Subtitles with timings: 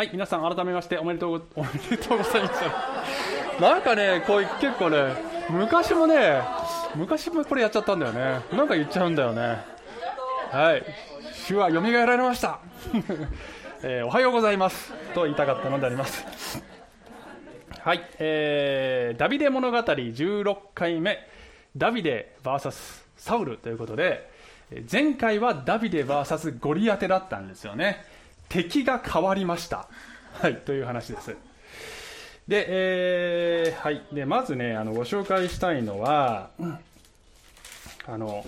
[0.00, 2.64] はい、皆さん改めましておめでとうおめでとうございます。
[3.60, 5.12] なんかね、こうい結構ね、
[5.50, 6.40] 昔もね、
[6.94, 8.40] 昔もこれやっちゃったんだよね。
[8.50, 9.58] なんか言っちゃうんだよね。
[10.50, 10.82] はい、
[11.34, 12.60] 主は蘇られました。
[13.84, 16.64] えーおはようございますと言いたかったのであります。
[17.80, 21.28] はい、えーダビデ物語16回目、
[21.76, 24.30] ダビデ VS サウルということで、
[24.90, 28.09] 前回はダビデ VS ゴリアテだったんですよね。
[28.50, 29.88] 敵が変わりました。
[30.34, 31.36] はい、という話です。
[32.48, 36.50] で、えーはい、でまずね、あのご紹介したいのは、
[38.06, 38.44] あの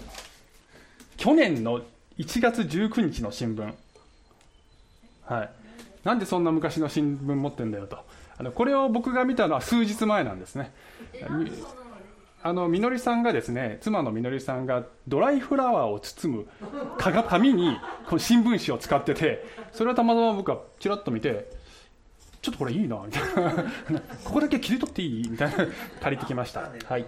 [1.17, 1.81] 去年の
[2.19, 3.73] 1月19日の新聞、
[5.25, 5.51] はい、
[6.03, 7.99] なんでそんな昔の新聞持ってんだよと、
[8.37, 10.73] あのこれを僕が見たのは数日前なんですね。
[12.45, 16.47] あのみのりさんがですね妻のみのりさんがドライフラワーを包む
[17.29, 17.77] 紙に
[18.07, 21.51] この新聞紙を使っててそれをたまたま僕はちらっと見て
[22.41, 23.53] ちょっとこれいいなみたいな。
[24.25, 25.29] ここだけ切り取っていい？
[25.31, 25.67] みたいな。
[26.01, 27.07] 借りてきました、はい。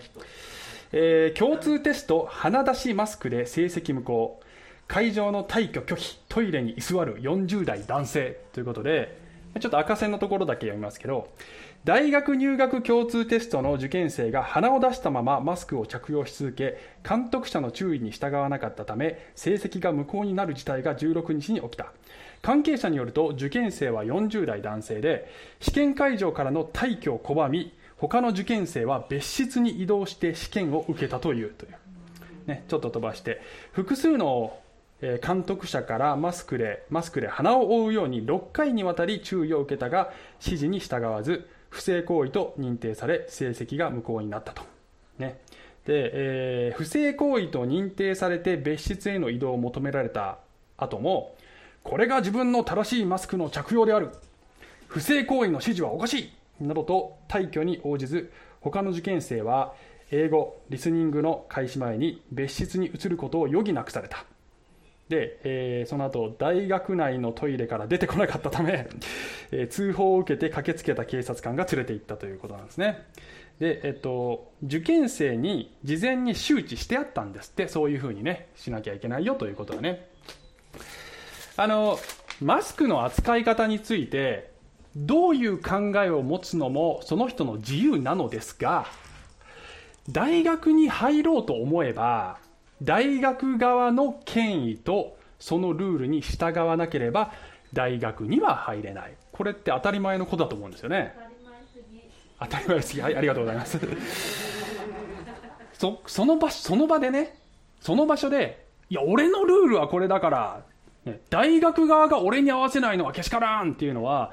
[0.92, 4.40] えー共通テスト鼻出しマスクで成績無効。
[4.86, 6.20] 会場の退去拒否。
[6.28, 8.38] トイレに居座る40代男性。
[8.52, 9.18] ということで
[9.58, 11.28] ちょっと赤線のところだけ読みますけど
[11.84, 21.92] 大学入学共通テストの受験生が鼻を出したままマスクを着用し続け監督者の注意に従わなかったため成績が無効になる事態が16日に起きた。
[22.40, 31.50] 関係者によると受験生は40代男性で試験会場からの退去を拒み他の受験生は別室に移動して試験を受けたという。
[31.50, 31.72] という、
[32.46, 34.56] ね、ちょっと飛ばして複数の
[35.22, 40.10] 監督者からマスクでマスクで鼻を覆うように6回にわたり注意を受けたが
[40.40, 44.62] 指示に従わず不正行為と認定され成績が無効になったと、
[45.18, 45.40] ね。
[45.84, 50.38] でえー不正行為と認定されて別室への移動を求められた
[50.76, 51.34] 後も
[51.82, 54.10] これが自分の正しいマスクの着用である。
[54.86, 56.64] 不正行為の指示はおかしい。
[56.64, 59.74] などと退去に応じず他の受験生は
[60.12, 64.24] 英語リスニングの開始前に別室に移ることを余儀なくされた。
[65.08, 68.88] で、えーその後大学内のトイレから出てこなかったため、
[69.50, 73.06] えー通報を受けて駆けつけた警察官が連れて行ったということなんですね。
[73.58, 77.68] で、えっと、受験生に事前に周知してあったんですって。
[77.68, 80.08] そういうふうにねしなきゃいけないよということだね。
[81.56, 81.98] あの
[82.40, 84.50] マスクの扱い方について
[84.96, 88.86] どういう考えを持つのもその人の自由なのですが
[90.10, 92.38] 大学に入ろうと思えば
[92.82, 97.32] 大学側の権威とそのルールに従わなければ
[97.72, 99.14] 大学には入れない。
[99.32, 101.14] これって当たり前のことだと思うんですよね。
[102.40, 103.00] 当たり前すぎ。
[103.00, 103.78] はいありがとうございます。
[105.72, 107.38] そその場その場でね
[107.80, 110.62] その場所でいや俺のルールはこれだから、
[111.30, 114.32] 大学側が俺に合わせないのはけしからんっていうのは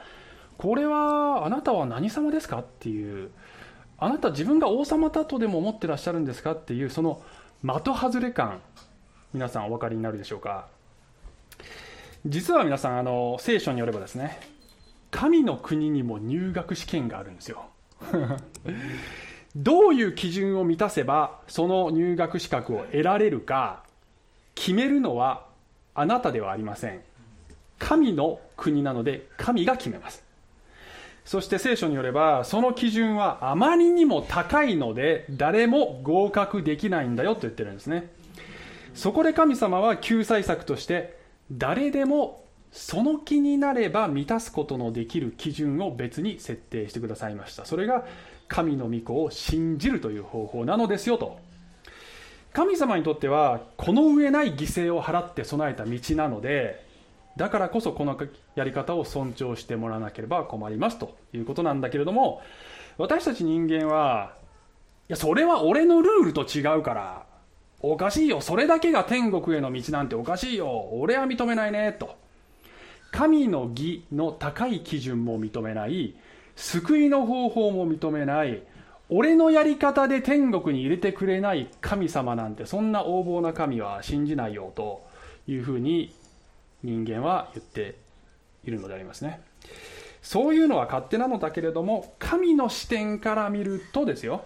[0.58, 3.31] これはあなたは何様ですかっていう
[3.97, 7.22] あなた自分が王様だとでも思ってらっしゃるんですかっていうその
[7.64, 8.60] 的外れ感
[9.34, 10.68] 皆さんお分かりになるでしょうか？
[12.26, 14.40] 実は皆さんあの聖書によればですね
[15.10, 17.66] 神の国にも入学試験があるんですよ。
[19.56, 23.84] どういう基準を満たせばその入学資格を得られるか
[24.56, 25.46] 決めるのは
[25.94, 27.02] あなたではありません。
[27.78, 30.24] 神の国なので神が決めます。
[31.31, 38.12] そして聖書によればその基準はあまりにも高いので誰も合格できないんだよと言ってるんですね。
[38.94, 41.18] そこで神様は救済策として
[41.50, 42.44] 誰でも
[42.74, 47.64] その気になれば満たすことのできる基準を別に設定してくださいました。
[47.64, 48.03] それが
[48.50, 51.40] 神の御子を信じるという方法なのですよと。
[52.52, 56.91] 神様にとってはこの上ない犠牲を払って備えた道なので
[57.38, 58.18] だからこそこの
[58.56, 62.42] やり方を尊重してもらわなければ困りますということなんだけれども
[62.97, 64.34] 私たち人間は
[65.09, 67.26] いやそれは俺のルールと違うから
[67.84, 68.41] おかしいよ。
[68.41, 70.90] それだけが天国への道なんておかしいよ。
[70.94, 72.16] 俺は認めないねと。
[73.11, 76.16] 神の義の高い基準も認めない。
[76.56, 78.61] 救いの方法も認めない。
[79.09, 85.06] 俺のやり方で天国に入れてくれない神様なんてそんな横暴な神は信じないよと
[85.47, 86.16] いうふうに
[86.84, 87.96] 人間は言って
[88.64, 89.42] いるのでありますね。
[90.22, 94.44] そういうのは勝手なのだけれども神の視点から見るとですよ。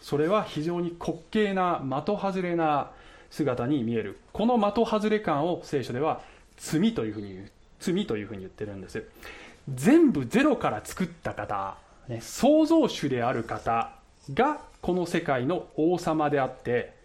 [0.00, 2.90] それは非常に滑稽な的外れな
[3.30, 4.18] 姿に見える。
[4.32, 6.20] この的外れ感を聖書では
[6.56, 7.50] 罪というふうに言う
[7.80, 9.04] 罪というふうに言ってるんです。
[9.74, 11.76] 全部ゼロから作った方、
[12.08, 13.92] ね、創造主である方
[14.32, 16.95] がこの世界の王様であって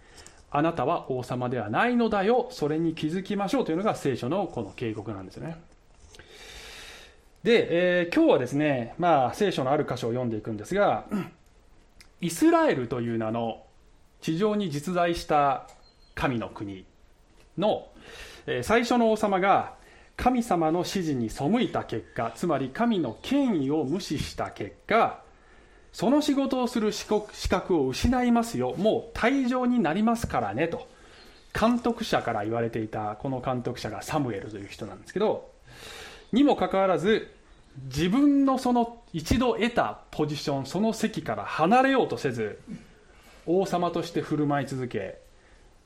[0.52, 2.48] あなたは王様ではないのだよ。
[2.52, 5.58] それに気づきましょうというのが聖書のこの警告なんですね。
[7.44, 11.06] で、えー、今日はですね、まあ、聖書のある箇所を読んでいくんですが、
[12.22, 13.64] イスラエルという名の
[14.20, 15.68] 地上に実在した
[16.14, 16.86] 神の国
[17.58, 17.88] の、
[18.46, 19.74] えー、最初の王様が
[20.18, 25.24] 神様の指示に背いた結果つまり神の権威を無視した結果
[25.92, 27.06] その仕事をする資
[27.50, 28.76] 格を失いますよ。
[28.78, 30.88] もう退場になりますからねと。
[31.54, 35.52] 監督者から言われていたこの監督者がサムエルという人なんですけど
[36.32, 37.34] にもかかわらず
[37.86, 42.60] 自分のその一度得たポジションその席から離れようとせず
[43.46, 45.20] 王様として振る舞い続け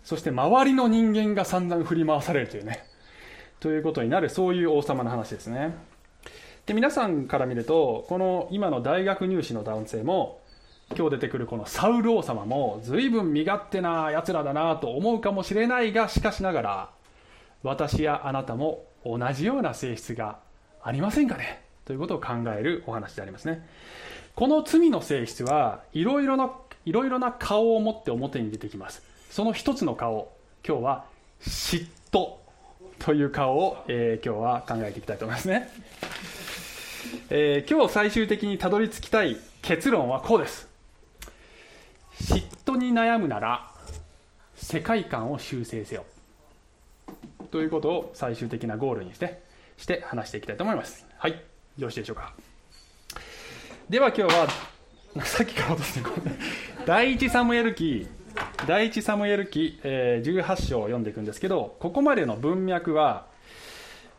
[0.04, 2.86] そして周りの人間が散々振り回されるというね。
[3.60, 5.74] ということになるそういう王様の話ですね。
[6.66, 10.42] で皆さんから見るとこの今の大学入試の男性も
[10.98, 16.90] 今日出てくるこのサウル王様も随分身勝手なやつらだなと思うかもしれないがしかしながら
[17.62, 20.40] 私やあなたも同じような性質が
[20.82, 21.64] ありませんかね？
[21.86, 23.68] ということを考えるお話でありますね。
[24.36, 26.52] この罪の性質はいろいろな
[26.86, 29.04] いろいろな顔を持って表に出てきます。
[29.30, 30.32] その一つの顔
[30.68, 31.06] 今日は
[31.42, 32.34] 嫉妬
[32.98, 35.70] という顔を、えー、今日は考えていきたいと思いますね、
[37.30, 40.68] えー、今日最終的にたどり着きたい結論はこうです。
[42.22, 43.72] 嫉妬に悩むなら
[44.56, 46.06] 世界観を修正せよ。
[47.52, 49.44] ということを最終的なゴールにして
[49.78, 51.06] して話していきたいと思います。
[51.18, 51.32] はい。
[51.32, 51.38] よ
[51.80, 52.34] ろしいでしょうか。
[53.90, 54.48] では今日は
[55.24, 56.10] さっきから落として
[56.86, 58.08] 第一サムエル記。
[58.68, 63.28] 第一サムエル記、えー、18章を読んでいくんですけどここまでの文脈は、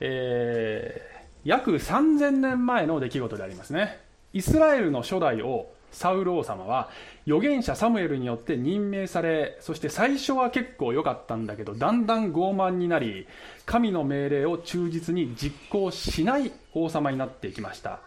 [0.00, 1.15] えー、
[1.46, 4.00] 約3000年前の出来事でありますね。
[4.32, 6.90] イスラエルの初代王サウル王様は
[7.24, 13.28] 預言者サムエルによって任命されそして最初は結構良かったんだけどだんだん傲慢になり
[13.64, 18.00] 神の命令を忠実に実行しない王様になっていきました。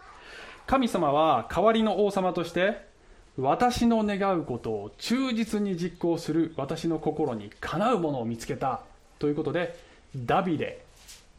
[0.66, 2.86] 神様は代わりの王様として
[3.38, 8.82] 私の願うことを忠実に実行する私の心にかなうものを見つけた
[9.18, 9.76] ということで
[10.14, 10.84] ダビデ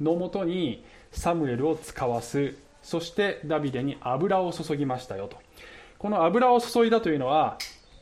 [0.02, 2.56] のもとにサムエルを使わす。
[2.82, 5.38] そしてダビデに油を注ぎましたよと。
[6.00, 7.58] この油を注いだというのは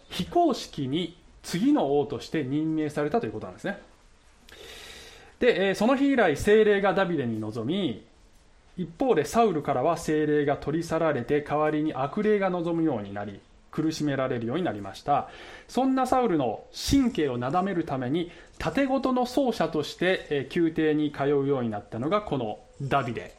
[0.09, 3.77] 非公式に次の王として任命されたということなんですね。
[5.39, 8.05] でその日以来精霊がダビデに臨み
[8.77, 13.39] 一方でサウルからは精霊が取り去られて代わりに悪霊が望むようになり
[13.71, 15.29] 苦しめられるようになりました。
[15.67, 23.35] そんなサウルの神経をなだめるために盾事の奏者として宮廷に通うようになったのがこのダビデ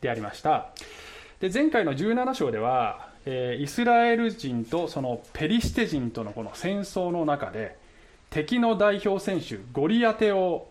[0.00, 0.70] でありました。
[1.40, 7.76] で前回の17章ではえイスラエル人とそのペリシテ人とのこの戦争の中で
[8.30, 10.68] 敵の代表選手ゴリアテを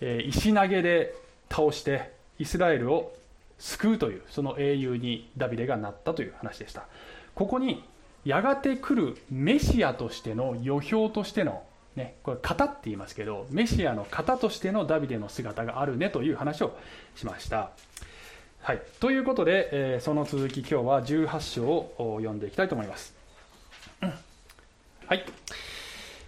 [0.00, 1.14] え石投げで
[1.50, 3.12] 倒してイスラエルを
[3.58, 6.86] 救うというその英雄にダビデがなったという話でした。
[7.34, 7.84] ここに
[8.24, 11.62] やがて来るメシアとしての予表としての、
[11.96, 16.76] ね、これ型って言いますけどメシアの型としてのダビデの姿があるねという話を
[17.16, 17.70] しました。
[18.62, 23.14] はい、ということで、えー、その続き今日は18章を読んでいきたいと思います。
[24.00, 25.24] はい、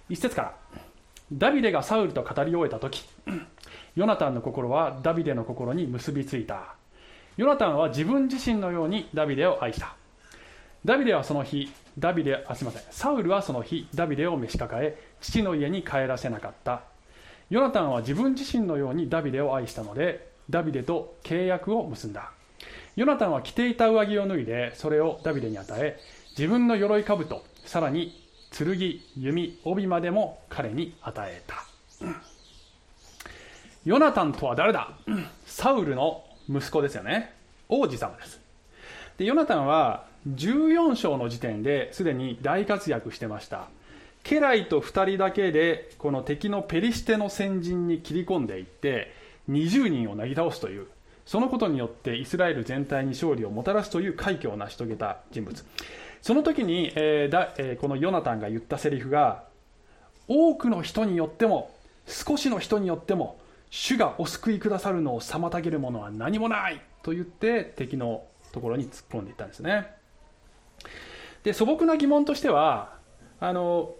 [0.08, 0.54] 一節から。
[1.32, 3.02] ダビデがサウルと語り終えた時
[3.96, 6.74] ヨナタンの心はダビデの心に結びついた。
[7.36, 9.96] ヨナタンは自分自身のようにダビデを愛した。
[10.84, 12.92] ダビデはその日ダビデあすみません。
[12.92, 16.82] サウルはその日ダビデを召し抱え父の家に帰らせなかった。
[17.48, 22.32] ヨナタンは自分自身のようにダビデを愛したのでダビデと契約を結んだ。
[22.96, 25.98] ヨナタンは着ていた上着を脱いでそれをダビデに与え
[26.36, 28.76] 自分の鎧兜さらに剣
[29.16, 31.64] 弓帯までも彼に与えた。
[33.84, 34.90] ヨナタンとは誰だ？
[35.46, 37.32] サウルの息子ですよね。
[37.70, 38.38] 王子様です。
[39.16, 43.68] でヨナタンは14章の時点ですでに大活躍してました。
[44.24, 49.12] 家来と2人だけでこの敵のペリシテの先陣に切り込んでいって
[49.50, 50.86] 20人をなぎ倒すという
[51.26, 55.64] そのことによってイスラエル全体に勝利をもたらすという快挙を成し遂げた人物。
[56.22, 59.44] その時に、えーだえー、このヨナタンが言ったセリフが
[60.26, 61.74] 多くの人によっても
[62.06, 63.38] 少しの人によっても
[63.68, 70.03] 主がお救いくださるのを妨げるものは何もないと言って敵のところに突っ込んでいったんですね。
[71.44, 72.94] で素朴な疑問としては
[73.38, 73.94] あの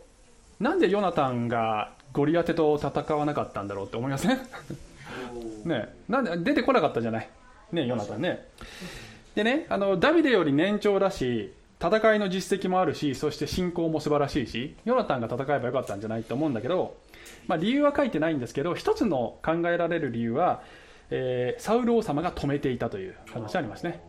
[0.58, 4.38] なんでヨナタンがゴリアテと戦わなかったんだろうって思いません？
[5.64, 5.94] ね。
[6.08, 7.28] なんで出てこなかったじゃない。
[7.72, 8.46] ねヨナタンね。
[9.34, 16.96] でねあのダビデより年長だし戦いの実績もあるしそして信仰も素晴らしいしヨナタンが戦えばよかったんじゃないと思うんだけど、
[17.48, 20.62] まあ、理由は書いてないんですけど一つの考えられる理由は、
[21.10, 24.00] えー、サウル王様が止めていたという話ありますね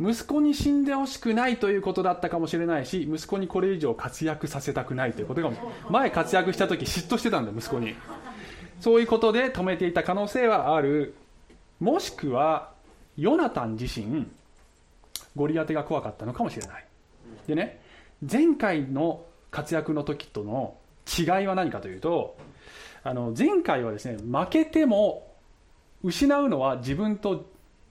[0.00, 5.56] 息子に死んでほしくないということだったかもしれないし息子にこれ以上活躍させたくないということかも
[5.90, 7.94] 前活躍した時嫉妬してたんだ息子に。
[8.80, 11.14] そういうことで止めていた可能性はある。
[11.80, 12.70] もしくは
[13.18, 14.26] ヨナタン自身
[15.36, 16.84] ゴリアテが怖かったのかもしれない。
[17.46, 17.82] でね
[18.28, 20.76] 前回の活躍の時との
[21.06, 22.36] 違いは何かというと
[23.02, 25.26] あの前回はですね負けても
[26.02, 27.46] 失うのは自分と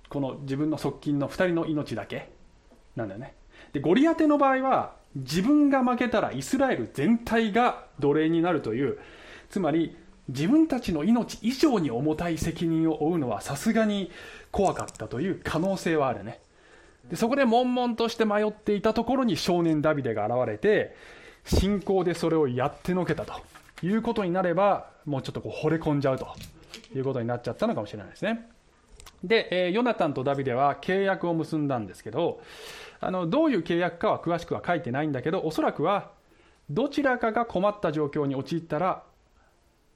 [0.09, 2.29] この自分の側近の2人の命だけ
[2.95, 3.35] なんだよね。
[3.73, 8.99] でゴリアテの場合は自分が負けたらイスラエル全体が奴隷になるという
[9.49, 9.95] つまり
[10.27, 14.11] 自分たちの命以上に重たい責任を負うのはさすがに
[14.51, 16.39] 怖かったという可能性はあるね。
[17.09, 20.95] でそこで悶々として迷っていたところに少年ダビデが現れて
[21.45, 23.33] 信仰でそれをやってのけたと
[23.81, 26.27] いうことになればもうちょっとこう惚れ込んじゃうと
[26.95, 28.47] いうことになっちゃったのかもしれないですね。
[29.23, 32.41] で、えー、ヨナタンとダビデは契約を結んだんですけど
[32.99, 36.11] あのどういう契約かは詳しくは書いてないんだけどおそらくは
[36.69, 39.03] どちらかが困った状況に陥ったら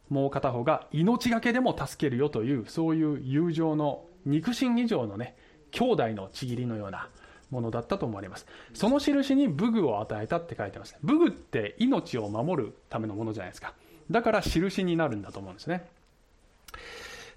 [0.10, 5.36] もう片方が命がけでも助けるよというそういう友情の肉親以上のね
[5.72, 7.10] 兄弟のちぎりのような
[7.50, 8.48] ものだったと思われます。
[8.74, 13.74] その印に武具を与えたって書いてます武具って命を守るためのものじゃないですか。
[14.10, 15.88] だから印になるんだと思うんですね。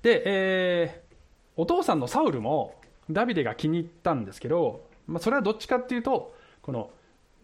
[0.03, 1.03] で、え
[1.57, 2.75] お父さんのサウルも
[3.11, 6.91] ダビデが気に入ったんですけど、まあ、それはどっちかっていうとこの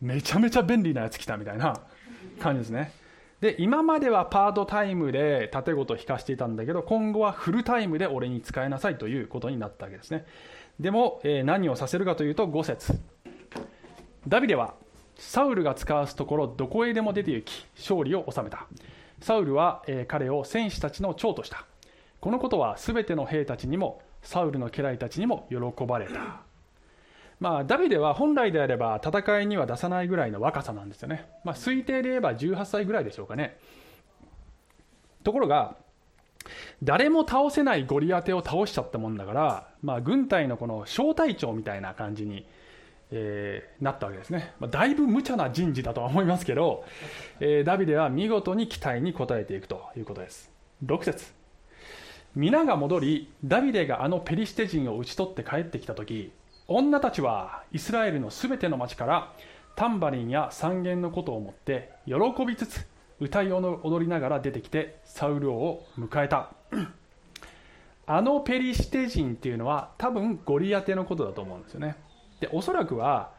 [0.01, 1.81] めちゃめちゃ便利なやつ来たみたいな
[2.41, 2.93] 感じですね。
[3.41, 10.27] で今まではパートタイムで盾ごと引かしていたんだけど今後はフルタイムで俺に使いなさいということになったわけですね。
[10.79, 13.01] でも、えー、何をさせるかというと5節。
[14.29, 14.75] ダビデは
[15.17, 18.67] サウルが使わすところどこへでも出て行き勝利を収めた。
[19.21, 21.65] サウルは、えー、彼を戦士たちの長とした。
[22.23, 26.43] このことは全ての兵たちにもサウルの家来たちにも喜ばれた。
[27.41, 33.59] まあ、ダビデは本来であれば戦いには出さないぐらいの若さなんですよね、まあ、推定で言えば18歳ぐらいでしょうかね。
[35.25, 35.77] ところが
[36.81, 42.47] 誰も倒せないゴリアテを倒しちゃったもんだから、まあ、軍隊のこの小隊長みたいな感じに、
[43.11, 46.85] えー、なったわけですね、まあ、だいぶ無茶な人事だとは思いますけど、
[47.41, 50.53] えー、ダビデは見事に期待に応えていくということです。
[50.87, 51.42] 6節。
[52.35, 56.33] 皆が戻りダビデがあのペリシテ人を討ち取って帰ってきた時
[56.67, 59.33] 女たちはイスラエルのすべての町から
[59.77, 62.15] タンバリンや三弦のことを持って喜
[62.47, 62.87] びつつ
[63.21, 66.51] 歌い踊りながら出てきてサウル王を迎えた。
[68.07, 71.97] あのペリシテ人っていうのは多分ゴリアテのことだと思うんですよね。
[72.41, 73.31] でおそらくは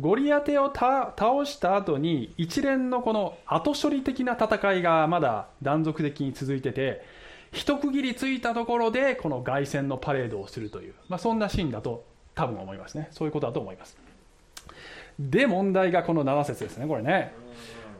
[0.00, 7.02] ゴリアテを倒した後に一連のこの後処理的な戦いがまだ断続的に続いてて
[7.52, 12.04] 一区切りついたところでこの凱旋のパレードをするという、まあ、そんなシーンだと
[12.34, 13.08] 多分思いますね。
[13.10, 13.96] そういうことだと思います。
[15.18, 17.34] で問題がこの7節ですねこれね。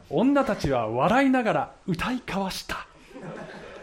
[0.08, 2.86] 女たちは笑いながら歌い交わした。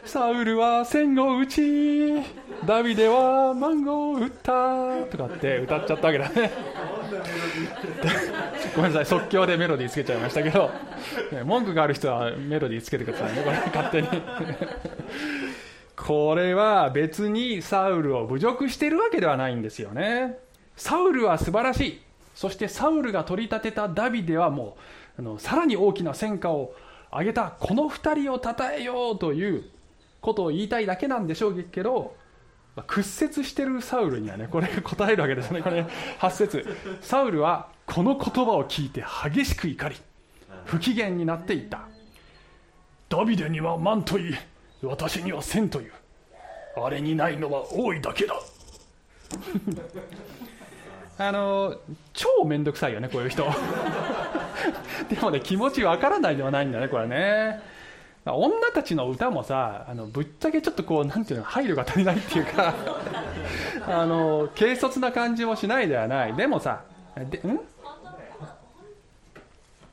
[0.04, 2.24] サウルは戦を打ち。
[2.66, 5.12] ダビデはマンゴーを打った。
[5.12, 6.52] とかって歌っちゃったわけだね。
[8.76, 10.72] ごめんなさい即興でメロディーつけちゃいましたけど。
[11.46, 14.08] 文句がある人はメロディーつけてくださいねこれ勝手に。
[15.98, 20.38] これは別にサウルを侮辱しているわけではないんですよね。
[20.76, 22.02] サウルは素晴らしい。
[22.36, 24.78] そしてサウルが取り立てたダビデはも
[25.18, 26.76] うあのさらに大きな戦果を
[27.12, 27.56] 上げた。
[27.60, 29.66] この2人を称えようという
[30.22, 32.16] ことを言いたいだけなんでしょうけど
[32.86, 35.64] 屈折してるサウルにはねこれ答えるわけですね。
[35.64, 35.82] これ
[36.20, 36.66] 8節。
[37.02, 39.96] サウルはこの言葉を聞いて激しく怒り
[40.66, 41.88] 不機嫌になっていった。
[43.10, 44.36] ダビデには万と言い。
[44.84, 45.94] 私には千という。
[46.76, 48.36] あれにないのは多いだけだ。
[51.20, 51.76] あの
[52.14, 53.44] 超面倒くさいよねこういう人。
[55.10, 57.60] でもね気持ちわからないではないんだねこれね。
[58.26, 62.74] 女たちの歌もさあのぶっちゃけちょっとこうなんていうの配慮が足りないっていうか。
[63.88, 66.36] あの軽率な感じもしないではない。
[66.36, 66.84] でもさ
[67.16, 67.60] でん？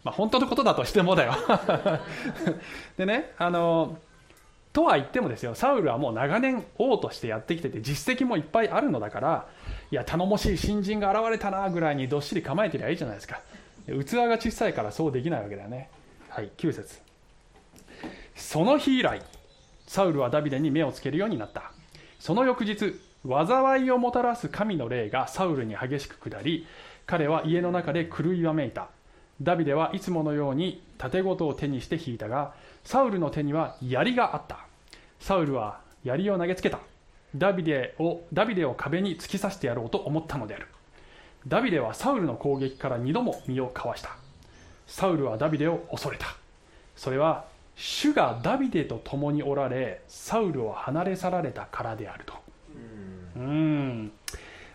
[0.03, 1.35] まあ本当のことだとしてもだよ。
[2.99, 3.97] でねあの
[4.75, 9.47] とは言ってもですよサウルはもう長年王としてやってきてて実績もいっぱいあるのだから
[9.93, 13.41] いや頼もしい新人が現れたなぐらいにどっしり構えてりゃいいじゃないですか。
[13.87, 15.89] 器が小さいからそうできないわけだよね。
[16.29, 16.99] はい9節。
[18.35, 19.23] その日以来
[19.87, 21.71] サウルはダビデに目をつけるようになった。
[22.19, 26.67] その翌日災いをもたらす神の霊がサウルに激しく下り
[27.07, 28.89] 彼は家の中で狂いわめいた。
[29.41, 32.55] ダビデはいつものように盾事を手にして引いたが
[32.85, 34.67] サウルの手には槍があった。
[35.19, 36.79] サウルは槍を投げつけた。
[37.35, 40.67] ダビデをダビデを壁に突き刺してやろうと思ったのである。
[41.49, 44.17] ダビデはサウルの攻撃から2度も身をかわした。
[44.87, 46.27] サウルはダビデを恐れた。
[46.95, 52.35] それは主がダビデと共におられサウルを離れ去られたからであると。
[53.37, 54.13] うん。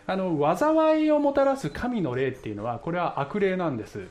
[0.06, 4.08] あの災いをもたらす神の霊っていうのはこれは悪霊なんです。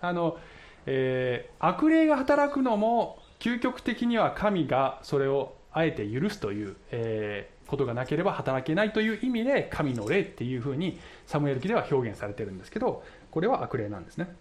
[0.00, 0.38] あの、
[0.86, 14.32] えー、悪霊が働くのも究極的には神がそれをあえて許すという、えー、ことがなければ働けないという意味で神の霊っていうふうにサムエル記では表現されてるんですけどこれは悪霊なんですね。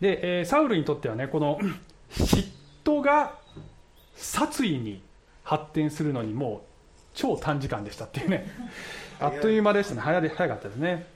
[0.00, 1.58] で、えー、サウルにとってはねこの
[2.12, 2.48] 嫉
[2.82, 3.34] 妬が
[4.14, 5.02] 殺意に
[5.42, 8.46] 発展するのにもう超短時間でしたっていうね。
[9.20, 10.00] あっという間でしたね。
[10.00, 11.06] 早早かったですね。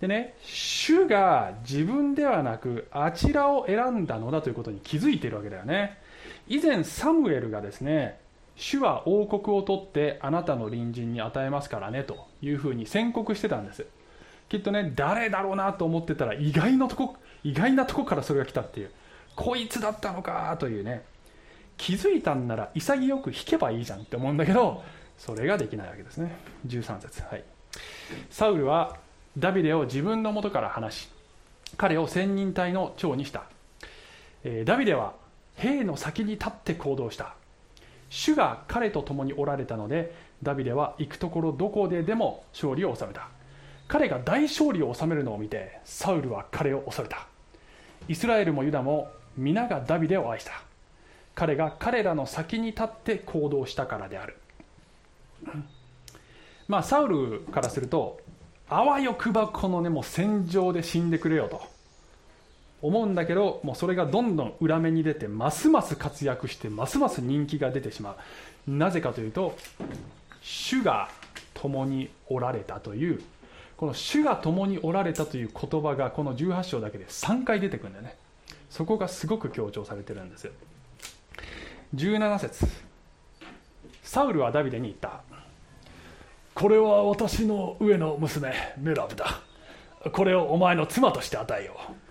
[0.00, 5.98] でね主が自分ではなくあちらを選んだのだということに気づいているわけだよね
[6.48, 8.20] 以前サムエルがですね
[8.56, 13.86] 主は王国を取ってあなたの隣人に与えますからねというふうに宣告してたんです。
[14.48, 18.90] きっとね誰だろうなと思ってたら意外なとこ意外なとこからそれが来たっていう
[19.34, 21.02] こいつだったのかというね。
[21.76, 24.84] 気づいたんなら潔く引けばいいじゃんって思うんだけど
[25.18, 26.36] それができないわけですね。
[26.68, 27.22] 13節。
[27.22, 27.44] はい。
[28.30, 28.96] サウルは
[29.36, 31.08] ダビデを自分のもとから離し
[31.76, 33.44] 彼を千人隊の長にした、
[34.44, 35.14] えー、ダビデは
[35.54, 37.34] 兵の先に立って行動した。
[38.10, 43.28] 主が彼と共におられたのでダビデは行くところどこででも勝利を収めた。
[43.88, 47.26] 彼が大勝利を収めるのを見てサウルは彼を恐れた。
[48.08, 50.52] イスラエルもユダも皆がダビデを愛した。
[51.34, 54.36] 彼が彼らの先に立って行動したからである。
[56.68, 58.20] まあサウルからすると
[58.68, 61.73] あわよくばこのねもう戦場で死んでくれよと。
[62.84, 68.16] 思うんだけどもうそれがどんどん裏目に出てますます活躍してますます人気が出てしま
[68.68, 68.70] う。
[68.70, 69.56] なぜかというと
[70.42, 71.08] 主が
[71.54, 73.22] 共におられたという
[73.78, 78.16] この主が共におられたという言葉がこの18章だけで3回出てくるんだよね。
[78.68, 80.50] そこがすごく強調されてるんです
[81.94, 82.66] 17節。
[84.02, 85.22] サウルはダビデに言った。
[86.54, 89.40] これは私の上の娘メラブだ。
[90.12, 92.03] これをお前の妻として与えよう。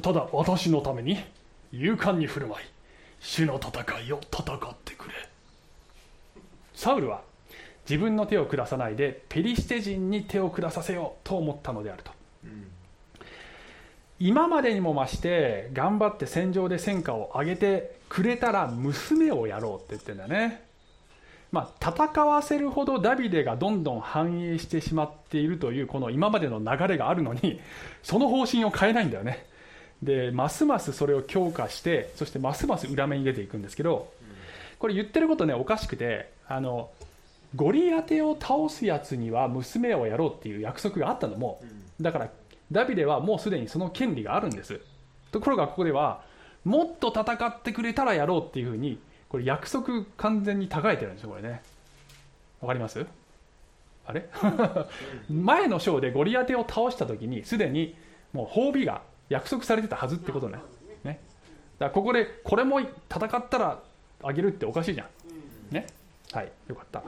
[0.00, 1.18] ただ私のために
[1.72, 2.66] 勇敢に振る舞い
[3.20, 5.14] 主の戦いを戦ってくれ。
[6.74, 7.22] サウルは
[7.88, 12.10] 自分の手を下さないでペリシテ人に手を下させようと思ったのであると、
[12.44, 12.66] うん、
[14.18, 20.62] 今までにも増して頑張って戦場で戦果を上げてくれたら娘をやろうって言ってんだね。
[21.50, 27.60] まあ、戦わせるほどダビデがどんどん繁栄してしまっているというこの今までの流れがあるのに
[28.02, 29.44] その方針を変えないんだよね。
[30.02, 34.12] でますますそれを強化してそしてますます裏目に出ていくんですけど
[34.78, 36.90] これ言ってることねおかしくてあの
[37.54, 41.62] ゴリアテを倒すやつには娘をやろうっていう約束があったのも
[42.00, 42.30] だから
[42.72, 44.80] ダビデはもうすでにその権利があるんです。
[45.30, 46.22] ところがここでは
[46.64, 51.60] もっと戦ってくれたらやろうっていうふうにこれ約束完全に高えてるんですよこれね。
[52.62, 53.04] わかります？
[54.06, 54.26] あれ？
[55.30, 57.94] 前の章でゴリアテを倒した時にすでに
[58.32, 60.58] もう褒美が約束されてたはずってことね。
[61.04, 61.20] ね。
[61.78, 62.90] だからここでこれも戦
[63.26, 63.82] ったら
[64.22, 65.74] あげるっておかしいじゃん。
[65.74, 65.86] ね。
[66.32, 66.52] はい。
[66.68, 67.02] よかった、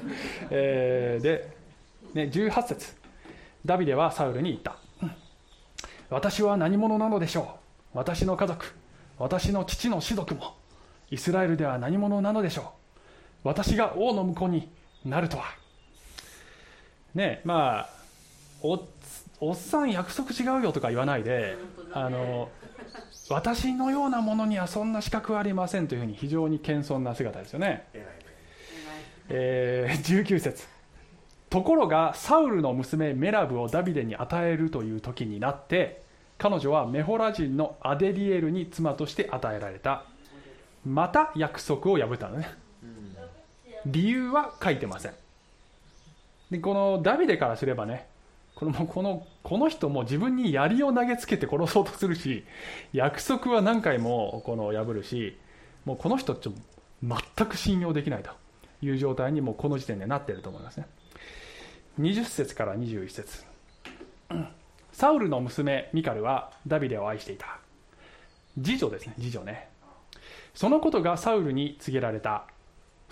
[0.50, 1.56] えー、で、
[2.14, 2.96] ね、18節。
[3.64, 4.76] ダビデはサウルに言った。
[6.10, 7.58] 私は何者なのでしょ
[7.94, 7.98] う。
[7.98, 8.74] 私の家族
[9.18, 10.54] 私の父の士族も
[11.10, 12.64] イスラエルでは何者なのでしょう。
[13.44, 14.70] 私が王の婿に
[15.04, 15.44] なるとは。
[17.14, 17.88] ねまあ
[19.40, 21.56] おっさん約束違うよとか言わないで
[21.92, 22.50] あの
[23.30, 27.86] 私のようなものにはそんな資格はありませんというふうに非常に謙遜な姿ですよね、
[29.28, 30.66] えー、19節。
[31.50, 36.02] ところがサウルの娘メラブをダビデに与えるという時になって
[36.36, 40.04] 彼女はメホラ人のアデリエルに妻として与えられた。
[40.86, 42.48] また約束を破ったのね。
[43.86, 45.12] 理由は書いてません。
[46.50, 48.06] でこのダビデからすればね
[48.58, 52.44] このこのこの人も自分に槍を投げつけて殺そうとするし
[52.92, 55.38] 約束は何回もこの破るし
[55.84, 56.52] もうこの人ちょ
[57.04, 58.32] 全く信用できないと
[58.82, 60.88] いう状態にもうこの時点でなっていると思いますね。
[62.00, 63.44] 20節から21節。
[64.90, 67.60] サウルの娘ミカルはダビデを愛していた。
[68.60, 69.68] 次女ですね次女ね。
[70.52, 72.48] そのことがサウルに告げられた。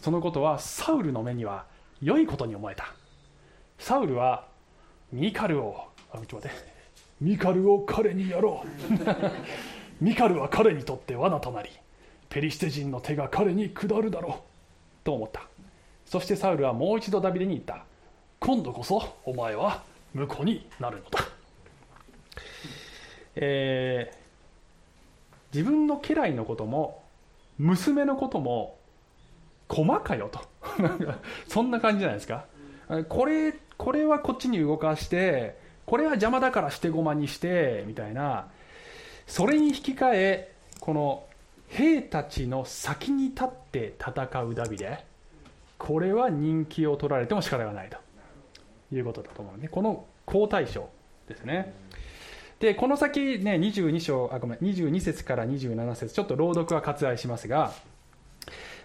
[0.00, 1.66] そのことはサウルの目には
[2.02, 2.92] 良いことに思えた。
[3.78, 4.55] サウルは
[5.12, 5.76] ミカルを
[6.10, 6.56] あちょっと待って。
[7.20, 8.68] ミカルを彼にやろう。
[10.04, 11.70] ミカルは彼にとって罠となり
[12.28, 14.36] ペリシテ人の手が彼に下るだろう。
[15.04, 15.42] と思った。
[16.04, 17.84] そしてサウルはもう一度ダビデに言った。
[18.40, 19.82] 今度こそお前は
[20.14, 21.20] 婿になるのだ。
[23.36, 27.02] えー、自分の家来のことも
[27.58, 28.78] 娘のことも
[29.68, 30.40] 駒かよと。
[31.48, 32.44] そんな感じじゃないですか。
[33.08, 38.48] これこれはこっちに動かしてこれは邪魔だから捨て駒にしてみたいな。
[39.26, 41.24] それに引き換えこの
[41.68, 45.04] 兵たちの先に立って戦うダビデ
[45.78, 47.98] これは人気を取られても仕方がないと。
[48.92, 49.68] いうことだと思うね。
[49.68, 50.88] この好対象
[51.28, 51.72] ですね。
[52.60, 57.72] でこの先ね22章あごめん22節から27節ちょっと朗読は割愛しますが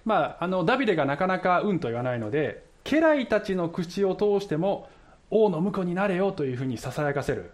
[0.04, 4.90] まああのダビデがなかなかうんと言わないので家来たちの口を通しても
[5.30, 7.52] 王の婿になれよというふうにささやかせる。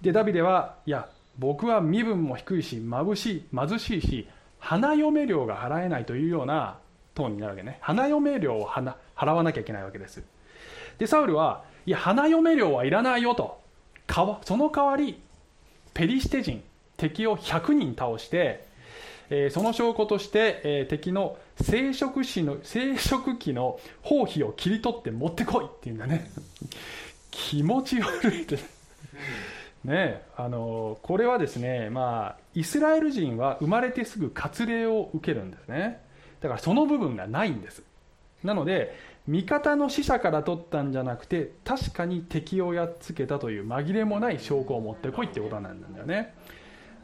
[0.00, 6.78] でダビデはいや僕は身分も低いし眩しい貧しいし花嫁料が払えないというような
[7.14, 7.78] トーンになるわけね。
[7.80, 10.22] 花嫁料を払わなきゃいけないわけです。
[10.98, 13.60] でサウルはいや花嫁料はいらないよと。
[14.44, 15.20] その代わり
[15.94, 16.62] ペリシテ人
[16.96, 18.66] 敵を100人倒して、
[19.34, 26.30] えー、その証拠として、えー、敵の生殖期の生殖期の包皮を切り取って持ってこいっていうんだね。
[27.32, 28.58] 気持ち悪いって。
[29.84, 36.02] ねあのこれはですね、まあ、イスラエル人は生まれてすぐ割礼を受けるんですね。
[36.42, 37.82] だからその部分がないんです。
[38.44, 38.94] なので
[39.26, 46.34] 味方の死者から取ったんじゃなくて確かに敵をやっつけたという紛れもない証拠を持ってこいってことなんだよね、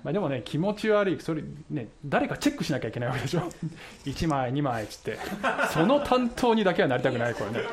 [0.05, 1.21] まあ、でもね気持ち悪い。
[1.21, 3.43] それね誰かチェックしなきゃいけないわけでしょ。
[4.07, 5.19] 1枚2枚っつって。
[5.73, 7.67] その担当にだけはなりたくないこれね。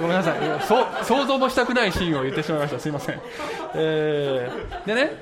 [0.00, 0.60] ごめんなさい。
[0.62, 2.80] そ想像もしたくないシーンを言ってしまいました。
[2.80, 3.20] すいません、
[3.74, 5.12] えー、でね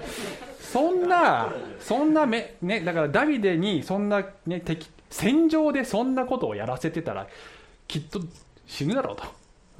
[0.60, 7.26] そんなそんなめ、ね、だからダビデにそんな、ね、敵戦場でそんなことをやらせてたら
[7.86, 8.20] きっと
[8.66, 9.24] 死ぬだろうと、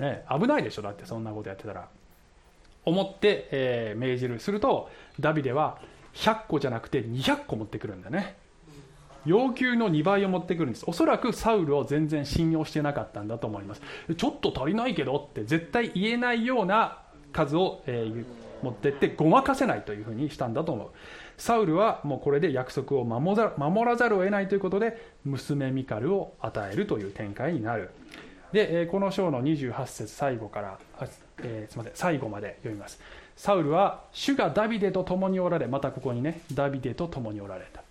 [0.03, 0.83] ね、危ないでしょ。
[0.83, 1.89] だってそんなことやってたら。
[2.85, 4.41] 思って、えー、命じる。
[4.41, 5.79] するとダビデは
[6.15, 8.37] 100個じゃなくて200個持ってくるんだね。
[9.25, 10.85] 要求の2倍を持ってくるんです。
[10.87, 13.83] おそらくサウルを全然信用してなかったんだと思います。
[14.17, 16.99] ちょっと足りないけどって絶対言えないような
[17.33, 18.25] 数を、えー、
[18.63, 20.91] 持ってってごまかせないというふうにしたんだと思う。
[21.39, 27.91] サウルはもうこれで約束を守らざるを得ないということで娘ミカルを与えるという展開になる。
[28.53, 30.79] でこの章の28節最後から
[31.45, 33.01] えー、すみません最後まで読みます。
[33.37, 37.83] サウルは主がダビデと共におられまたここにねダビデと共におられた、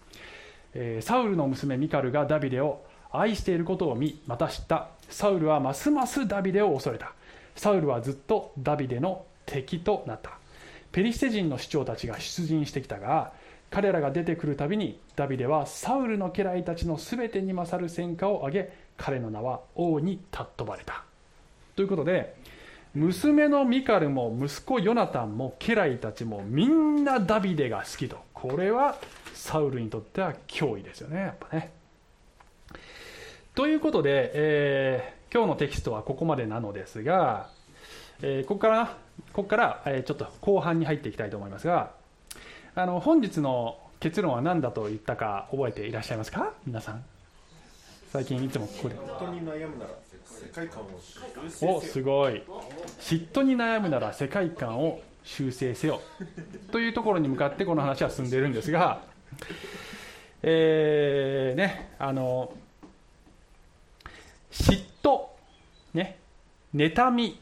[0.73, 4.88] えー、サウルの娘ミカルがダビデを愛していることを見また知った。
[5.10, 7.13] サウルはますますダビデを恐れた。
[7.56, 10.32] サウルはずっとダビデの敵となった。
[10.91, 13.34] ペリシテ人の首長たちが出陣してきたが
[13.69, 21.04] 彼らが出てくるたびにダビデはサウルの家来たちの全てに勝る戦果を挙げ彼の名は王に尊ばれた。
[21.75, 22.36] ということで
[22.93, 28.17] 娘のミカルも息子ヨナタンも家来たちもみんなダビデが好きと。
[28.34, 28.97] これは
[29.34, 31.71] サウルにとっては脅威ですよねやっぱね。
[33.56, 37.49] ということで、えー、今日のテキストはここまでなのですが、
[38.21, 38.97] えー、ここから
[39.34, 41.91] ここから、えー、ちょっと後半に入っていきたいと思いますが
[42.75, 46.54] あの本日の結論は何だと言ったか覚えていらっしゃいますか？
[46.65, 47.04] 皆さん。
[48.12, 48.95] 最近いつもここで。
[48.95, 49.91] 本当に悩むなら。
[51.62, 52.43] おすごい。
[52.99, 56.01] 嫉妬に悩むなら世界観を修正せよ。
[56.71, 59.04] というところに向かってこの話は進んでいるんですが
[60.43, 62.54] えー、ねあの
[64.51, 65.27] 嫉妬
[65.93, 66.17] ね
[66.75, 67.39] 妬み。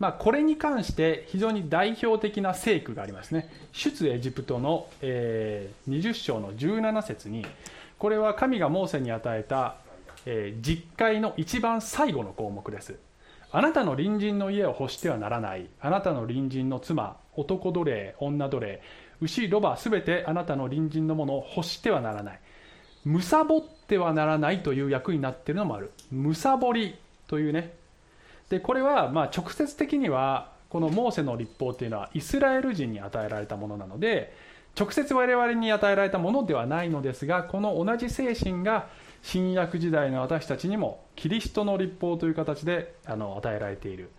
[0.00, 3.48] まあ、これに関して非常に代表的な聖句がありますね。
[3.72, 7.46] 出エジプトの、えー、20章の17節に
[7.98, 9.76] これは神がモーセに与えた
[10.26, 12.96] えー、実会の一番最後の項目です。
[13.52, 15.68] あなたの隣人の家を欲してはならない。
[15.80, 18.82] あなたの隣人の妻男奴隷女奴隷
[19.20, 22.40] 牛ロバすべてあなたの隣人のものを欲してはならない。
[23.04, 25.92] むさぼってはならないという役になっているのもある。
[26.10, 26.96] むさぼり
[27.28, 27.74] というね。
[28.48, 34.34] でこれはまあ直接的にはこのモーセの立法っていうのはイスラエル人に与えられたものなので
[34.78, 38.88] 直接我々に与えられたものではないのですがこの同じ精神が
[39.24, 44.10] 新約時代の私たちにもキリストの立法という形であの与えられている、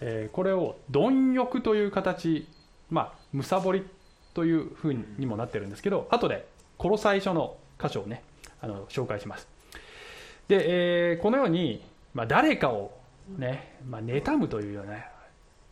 [0.00, 2.48] えー、これを貪欲という形
[2.90, 3.86] まあむさぼり
[4.32, 8.22] というふうにもなってるんですけど後でこの最初の箇所をね
[8.62, 9.46] あの紹介します。
[10.48, 12.98] で、えー、このように、まあ、誰かを
[13.36, 14.94] ね、まあ、妬むというような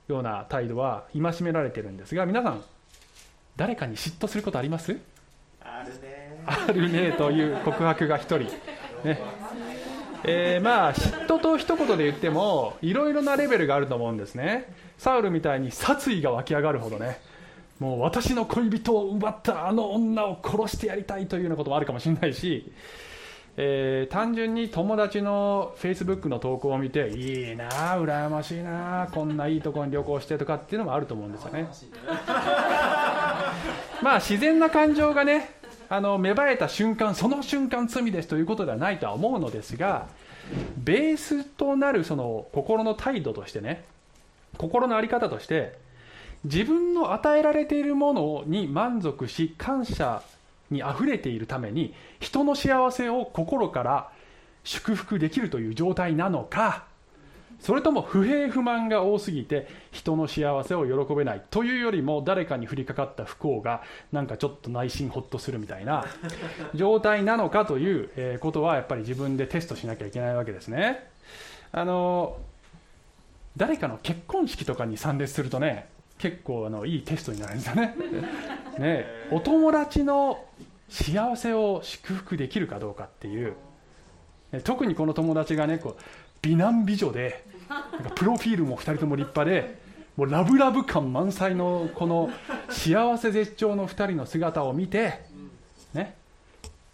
[0.09, 2.63] ような態度は戒められてるんですが皆さん
[3.57, 4.99] 誰かに嫉妬することあります？
[5.63, 6.24] あるね。
[6.47, 8.39] あるねという告白が1人。
[9.07, 9.21] ね。
[10.27, 14.73] えー、まあ嫉妬と一言で言ってもいろいろなレベルがあると思うんですね。
[14.97, 17.21] サウルみたいに殺意が湧き上がるほどね。
[17.79, 22.73] もう私の恋人を奪ったあの女を殺してやりたいというようなこともあるかもしれないし、
[23.57, 31.69] えー、単純に友達のフェイスブックの投稿を見ていいな羨ましいなこんないいところに旅行してとかっていうのもあると思うんですよね。
[34.03, 35.51] まあ自然な感情がね
[35.95, 40.09] あの芽生えた瞬間その瞬間罪ですということではないとは思うのですが
[40.77, 43.85] ベースとなるその心の態度としてね
[44.59, 45.79] 心の在り方として
[46.43, 50.25] 自分の与えられているものに満足し感謝
[50.69, 54.11] にあふれているために人の幸せを心から
[54.65, 56.87] 祝福できるという状態なのか
[57.61, 66.05] それとも不平不満が多すぎて人の幸せを喜べないというよりも誰かに降りかかった不幸がなんかちょっと内心ホッとするみたいな
[66.75, 71.11] 状態なのかということはやっぱり自分でテストしなきゃいけないわけですね。
[71.73, 72.39] あの
[73.57, 75.89] 誰かの結婚式とかに参列するとね
[76.19, 77.95] 結構あのいいテストになるんですよね
[78.79, 80.45] ねお友達の
[80.89, 83.55] 幸せを祝福できるかどうかっていう
[84.63, 86.03] 特にこの友達がねこう
[86.45, 89.79] 美男美女でなんかプロフィールも2人とも立派で
[90.17, 92.31] もうラブラブ感満載のこの
[92.69, 95.21] 幸せ絶頂の2人の姿を見て、
[95.93, 96.15] ね、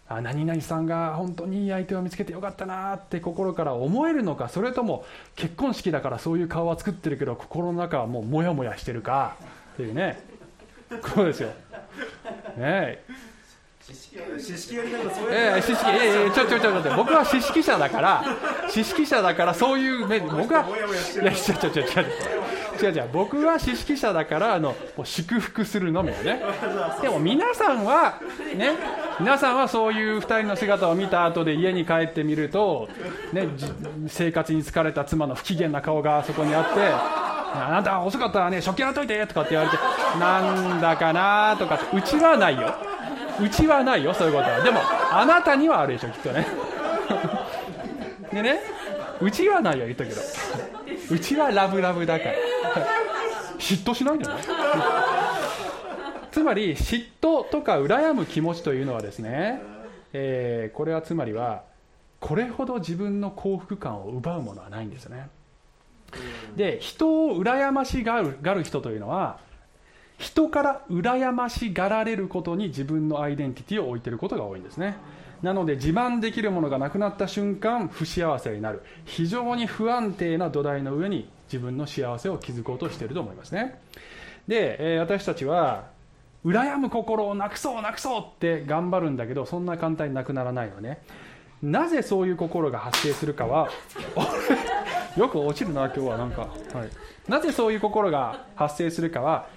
[0.07, 9.35] あ何々さんが本当にいい相手を見つけてよかったなって心から思えるのかそれとも結婚式だからそういう顔は作ってるけど心の中はもうモヤモヤしてるか
[9.73, 10.19] っていうね。
[11.01, 11.49] こうですよ。
[12.57, 13.03] ね。
[13.91, 14.91] 知識やり。
[14.91, 18.23] ながらそういうええ知識ええちょちょちょちょ僕は知識者だから
[18.69, 20.65] 知識者だからそういう面僕は
[21.21, 22.01] いやちょちょちょちょ
[22.81, 26.41] 違う違う僕は知識者だからあの祝福するのみよね。
[27.01, 28.15] でも皆さんは
[28.55, 28.73] ね
[29.19, 32.89] 皆さんはそういう2人の姿を見た後で家に帰ってみると、
[33.33, 33.47] ね、
[34.07, 36.79] 生活に疲れた妻の不機嫌な顔がそこにあって
[37.53, 39.77] あなた遅かったらね食器洗っといてとかって言われて
[40.19, 42.73] なんだかなとかうちはないよ
[43.43, 44.61] うちはないよそういうことは。
[44.61, 44.79] でも
[45.11, 46.47] あなたにはあるでしょきっとね。
[48.33, 48.59] でね
[49.19, 50.21] うちはないよ言ったけど。
[51.11, 52.35] うちはラブラブだから。
[53.61, 54.43] 嫉妬しないんじゃない
[56.31, 59.61] つまり嫉妬とか羨む気持ちというのはですね、
[60.13, 61.63] えー、これはつまりは
[62.19, 65.29] これほど自分の幸福感を奪うものはないんですよね。
[66.55, 69.39] で人を羨ましがる人というのは
[70.21, 74.95] 人から羨ましがられることに自分のアイデンティティを置いていることが多いんですね。
[75.41, 78.83] なので自慢できるものがなくなった瞬間不幸せになる。
[79.05, 83.81] 非常に不安定な土台の上に自分の幸せを築こうとしていると思いますね。
[84.47, 85.85] で、え、私たちは
[86.45, 91.01] 羨む心をなくそうなくそうって頑張るんだけどそんな簡単になくならないのね。
[91.63, 93.69] なぜそういう心が発生するかは
[95.17, 96.17] よく落ちるな今日は。
[96.17, 96.47] なんか、は
[96.85, 96.89] い、
[97.27, 99.47] なぜそういう心が発生するかは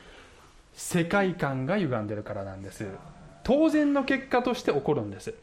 [0.75, 2.87] 世界観が歪んでるからなんです
[3.43, 5.35] 当然の結果として起こるんです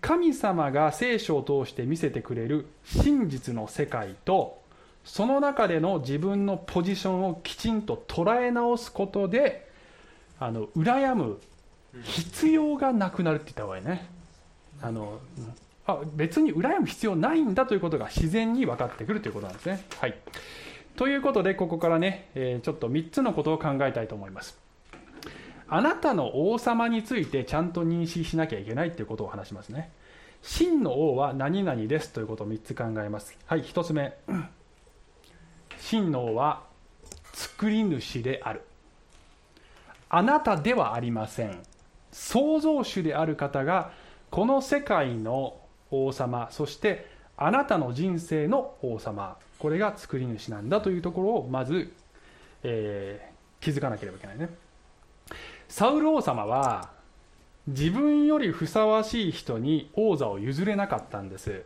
[0.00, 4.62] 神様が聖書を通して見せてくれる真実の世界と
[5.04, 9.70] その中での自分のポジションをきちんと捉え直すことで
[10.38, 11.40] あの羨む
[12.02, 14.08] 必要がなくなるって言った方がいいね
[14.82, 15.20] あの
[15.86, 19.84] あ別に羨む必要ないんだということが自然に分かってくるということなんですね。
[20.00, 20.16] はい、
[20.96, 24.65] ということでここからね、えー、ちょっと3つのことを考えたいと思います。
[25.68, 29.90] あなたの王様についてちゃんと認識しなきゃいけないということを話しますね。
[30.42, 33.36] 真の王は何々ですということを3つ考えます。
[33.46, 34.16] はい、1つ目。
[35.78, 36.64] 真の王は
[37.32, 38.62] 作り主である
[40.08, 41.62] あなたではありません
[42.10, 43.92] 創造主である方が
[44.30, 45.58] この世界の
[45.90, 51.92] 王様そしてあなたの人生の王様これが作り主なんだというところをまず、
[52.62, 54.48] えー、気づかなければいけないね
[55.68, 56.90] サウル王様は
[57.66, 61.62] 自分よりふさわしい人に王座を譲れなかったんです。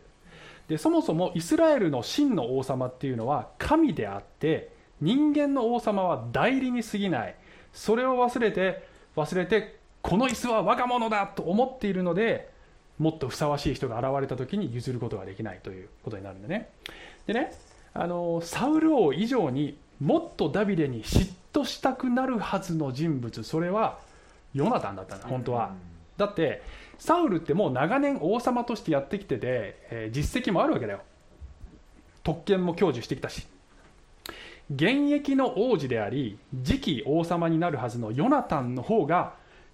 [0.67, 7.35] でそもそもイスラエルの真の王様っていうのは神であって人間の王様は代理に過ぎない。
[7.73, 12.49] それを忘れて忘れてこの椅子は我が物だと思っているので
[12.97, 16.69] もっとふさわしい人が現れた時に譲ることができないということになるんでね。
[17.27, 17.51] でね
[17.93, 23.43] あのサウル王以上にもっとダビデに嫉妬したくなるはずの人物。
[23.43, 23.99] それは
[24.53, 25.21] ヨナタンだったん。
[25.21, 25.73] だ本当は、
[26.17, 26.63] だって
[26.97, 31.01] サウルってもう長年王様としてやってきてて、えー、実績もあるわけだよ。
[32.23, 33.45] 特権も享受してきたし。
[34.73, 39.33] 現役の王子であり次期王様になるはずのヨナタンの方が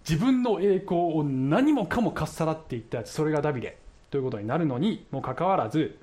[0.10, 3.12] 自分の栄光を何もかもかっさらっていったやつ。
[3.12, 3.78] それがダビデ
[4.10, 5.98] ということになるのにもかかわらず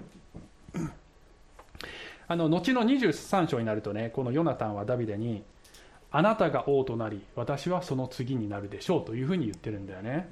[2.26, 5.42] あの後の23章になるとねこのヨナタンはダビデに
[6.10, 10.28] あなたが王となり私はその次になるでしょうというふうに言ってるんだよね、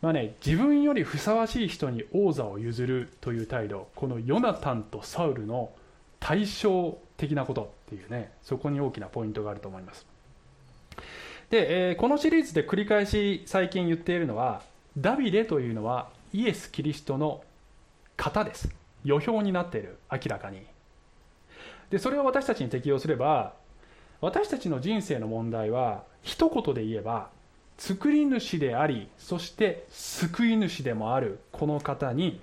[0.00, 5.70] まあね、自分よりふさわしい人に王座を譲るという態度このヨナタンとサウルの
[6.18, 10.06] 対照的なことっていうねそこに大きなポイントがあると思います。
[11.50, 14.62] で、えー、このシリーズで繰り返し最近言っているのは
[14.96, 17.42] ダビデというのはイエス・キリストの
[18.16, 18.68] 型です
[19.04, 20.62] 予表になっている明らかに。
[21.90, 23.54] でそれを私たちに適用すれば
[24.20, 27.28] 私たちの人生の問題は一言で言えば
[27.76, 32.40] 作り主でありそして救い主でもあるこの方に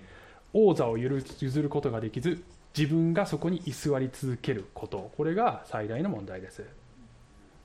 [0.54, 2.44] 王座を譲ることができず
[2.78, 5.12] 自分がそこに居座り続けること。
[5.18, 6.66] これが最大の問題です。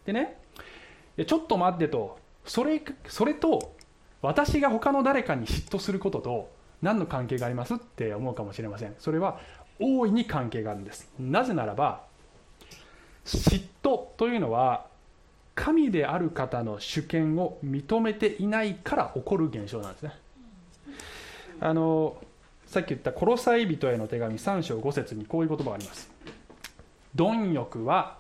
[0.05, 0.39] でね
[1.27, 2.19] ちょっと待ってと。
[2.45, 3.75] それそれと
[4.23, 8.95] 私が他の誰かに嫉妬することと何の関係がありますって思うかもしれません。
[8.99, 9.39] それは
[9.79, 11.11] 大いに関係があるんです。
[11.19, 12.03] なぜならば
[13.25, 14.87] 嫉妬というのは
[15.55, 20.13] 神である方の主権を認めていないから起こる現象なんですね。
[21.61, 22.17] あの
[22.67, 26.11] さっき言った「殺さい人への手紙」3章5節にこういう言葉があります。
[27.15, 28.19] 貪欲は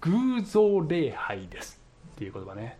[0.00, 1.80] 偶像礼拝です
[2.14, 2.78] っていう言葉ね。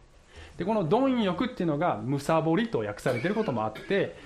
[0.58, 4.16] でこの貪欲っていうのがむさぼりと訳されていることもあって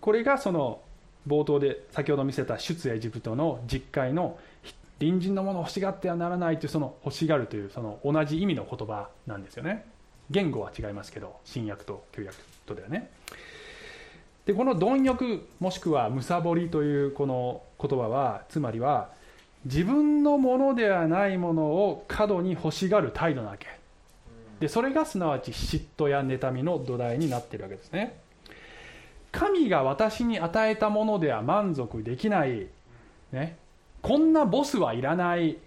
[0.00, 0.80] これがその
[1.26, 4.38] 冒頭で先ほど見せた出エジプトの実会の
[4.98, 9.84] 隣人のものを欲しがってはならないというその欲しがるというその同じ意味の言葉なんですよね。
[10.30, 13.10] 言語は違いますけど新約と旧約とではね
[14.44, 19.10] でこの貪欲もしくはむさぼりというこの言葉はつまりは
[19.64, 23.66] 自分のものではないものを過度に欲しがる態度なわけ。
[24.60, 28.18] でそれがすなわち嫉妬や妬みの土台になっているわけですね。
[29.38, 32.66] 神が私に与えたものでは満足できない、
[33.30, 33.56] ね、
[34.02, 35.58] こんなボスはいらない。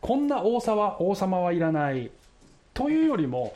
[0.00, 2.10] こんな王様王様はいらない。
[2.72, 3.52] というよりも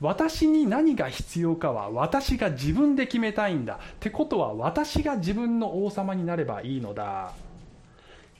[0.00, 3.74] 私に何が必要かは私が自分で決めたいんだ。
[3.74, 7.32] ってことは私が自分の王様になればいいのだ。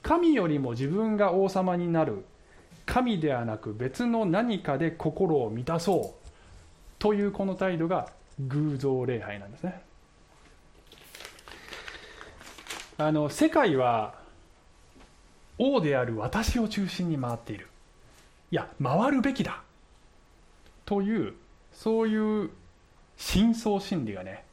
[0.01, 2.25] 神よりも自分が王様になる。
[2.87, 6.29] 神ではなく別の何かで心を満たそう。
[7.01, 8.07] というこの態度が
[8.39, 9.88] 偶像礼拝なんですね。
[13.01, 14.15] あの世界は
[15.57, 17.69] 王である私を中心に回っている。
[18.51, 19.63] いや回るべきだ。
[20.85, 21.35] という
[21.73, 22.51] そういう
[23.17, 24.45] 深層心理がね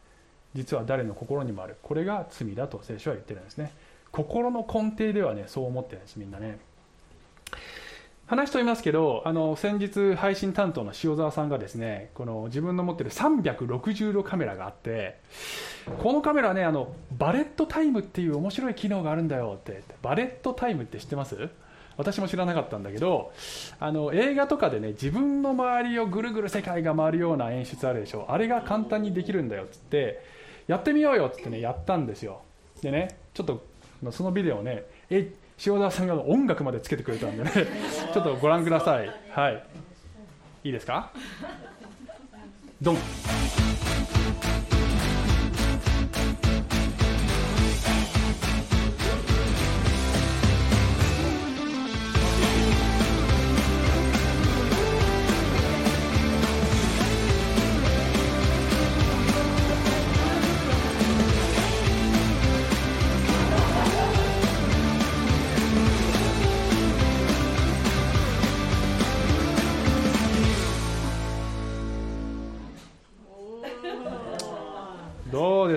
[0.53, 1.75] 実は誰の心にもある。
[1.81, 3.73] これが罪だと聖書は言ってるんですね。
[4.11, 6.59] 心の根底ではねそう思ってるんですみんなね。
[8.27, 15.19] 話しておりますけどあの先日配信担当の塩沢さんがですねこの自分の持ってる360度カメラがあって
[16.01, 21.49] このカメラねあのバレットタイムっていう面白い機能があるんだよってバレットタイムって知ってます？
[21.97, 23.31] 私も知らなかったんだけど
[23.79, 28.25] あの映画とかでね自分の周りをぐるぐる世界が回るような演出あるでしょ。
[28.29, 30.21] あれが簡単にできるんだよっつって
[30.67, 32.41] やってみようよっつってねやったんですよ。
[32.81, 33.63] でねちょっと
[34.11, 35.31] そのビデオねえ
[35.65, 37.51] 塩田さんが音楽までつけてくれたんでね。
[38.13, 39.09] ちょっとご覧ください。
[39.31, 39.63] はい。
[40.63, 41.11] いいですか？
[42.81, 42.97] ドン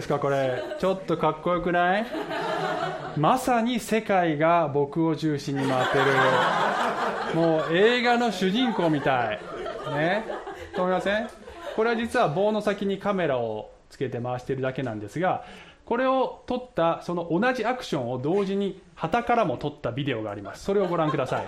[0.09, 0.63] ですかこれ。
[0.81, 2.07] ちょっとかっこよくない？
[3.19, 6.05] まさに世界が僕を中心に回ってる。
[7.35, 9.41] もう映画の主人公みたい。
[9.95, 10.25] ね？
[10.75, 11.29] と思いません？
[11.77, 15.45] これは実は棒の先にカメラをつけて回してるだけなんですが
[15.85, 20.65] これを撮ったその同じアクションを同時に旗からも撮ったビデオがあります。
[20.65, 21.47] それをご覧ください。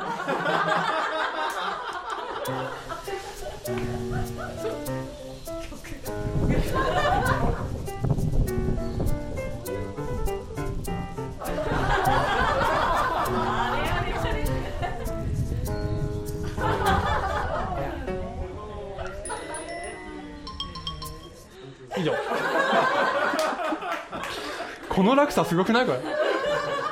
[25.01, 25.99] この落差すごくないこれ？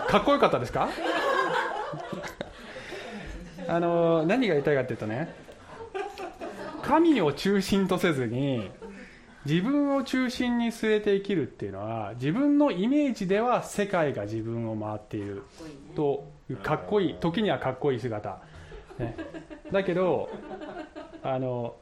[0.09, 0.89] かっこよかったですか？
[3.69, 5.35] あの何が言いたいかっていうとね
[6.81, 8.71] 神を中心とせずに
[9.45, 15.43] 自分を中心に据えて生きるっていうのは自分のイメージでは世界が自分を回っている
[15.95, 16.31] と
[16.63, 18.39] かっこいい時にはかっこいい姿。
[18.99, 19.17] ね、
[19.71, 20.31] だけど
[21.23, 21.75] あの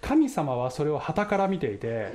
[0.00, 2.12] 神様はそれを旗から見ていて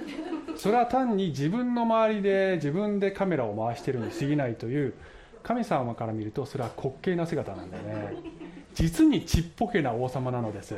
[0.57, 4.93] それは単に自分の周りで自分でカメラを回しているに過ぎないという
[5.43, 8.15] 神様から見るとそれは滑稽な姿なんだよね。
[8.73, 10.75] 実にちっぽけな王様なのです。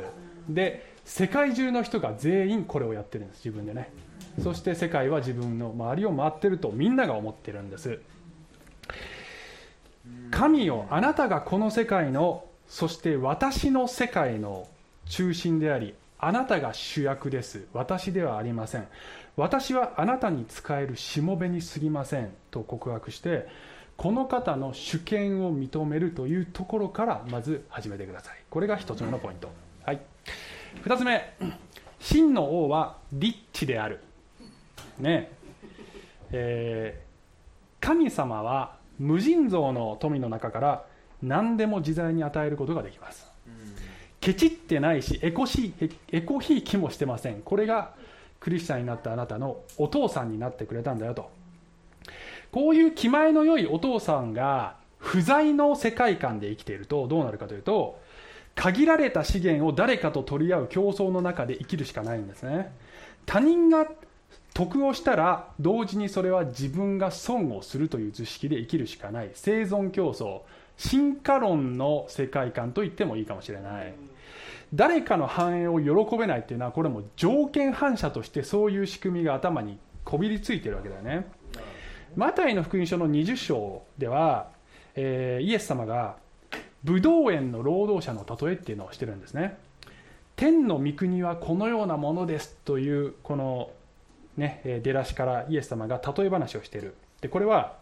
[0.48, 3.90] で世界中の人が全員これをやってるんです自分でね。
[4.42, 7.98] そして世界は自分の周りを回ってるとみんなが思ってるんです。
[10.30, 14.68] 神よあなたがこの世界のそして私の世界の
[15.06, 17.66] 中心でありあなたが主役です。
[17.72, 18.88] 私ではありません。
[19.36, 23.48] 私はあなたに仕えるしもべにすぎませんと告白して
[23.96, 28.36] この方の主権を認めるというところからまず始めてください。
[28.50, 29.50] これが1つ目のポイント、
[29.84, 30.00] はい、
[30.84, 31.34] 2つ目。
[32.00, 34.00] 真の王はリッチである。
[34.98, 35.30] ね。
[36.30, 40.84] えー、神様は無尽蔵の富の中から
[41.22, 43.27] 何でも自在に与えることができます、
[44.20, 45.72] ケチってないしエコし
[46.10, 47.40] エコひいきもしてません。
[47.42, 47.94] これが
[48.40, 51.30] クリスチャンになったあなたのお父さんになってくれたんだよと。
[52.52, 58.00] こういう気前の良いお父さんが不在の世界観で生きているとどうなるかというと
[58.54, 62.72] 限られた資源を誰かと取り合う競争の中で生きるしかないんですね。
[63.26, 63.86] 他人が
[64.54, 69.30] 得をしたら同時にそれは自分が損をするという図式で生きるしかない。
[69.34, 70.40] 生存競争。
[70.78, 73.92] 進化論の世界観と言ってもいいかもしれない。
[74.72, 81.26] 誰かの繁栄を喜べないっていうのはこれも条件反射としてそういう仕組みが頭にこびりついてるわけだよね。
[82.16, 84.50] マタイの福音書の20章では、
[84.94, 86.16] えー、イエス様が
[86.84, 89.58] ブドウ園の労働者の例えっていうのをしてるんですね。
[90.36, 93.70] 天の御国はこのようなものですというこの
[94.36, 96.94] ね出だしからイエス様が例え話をしている。
[97.20, 97.78] でこれは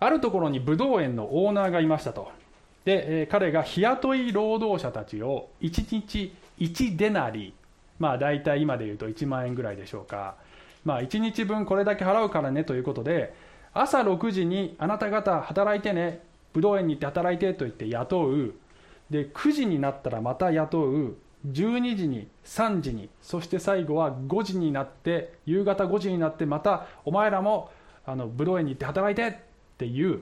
[0.00, 2.32] あるところにブドウ園のオーナーがいましたと。
[2.84, 7.52] で、え彼が日雇い労働者たちを1日1デナリ
[7.98, 10.34] まあ大体今で言うと1万円ぐらいでしょうか。
[10.84, 13.34] まあ1日分これだけ払うからねということで
[13.74, 16.20] 朝6時にあなた方働いてね
[16.54, 18.54] ブドウ園に行って働いてと言って雇う。
[19.10, 21.16] で9時になったらまた雇う。
[21.46, 23.08] 12時に3時に。
[23.22, 27.70] そして最後は5時になって夕方5時になってまたお前らも
[28.04, 29.49] あのブドウ園に行って働いて
[29.80, 30.20] っていう。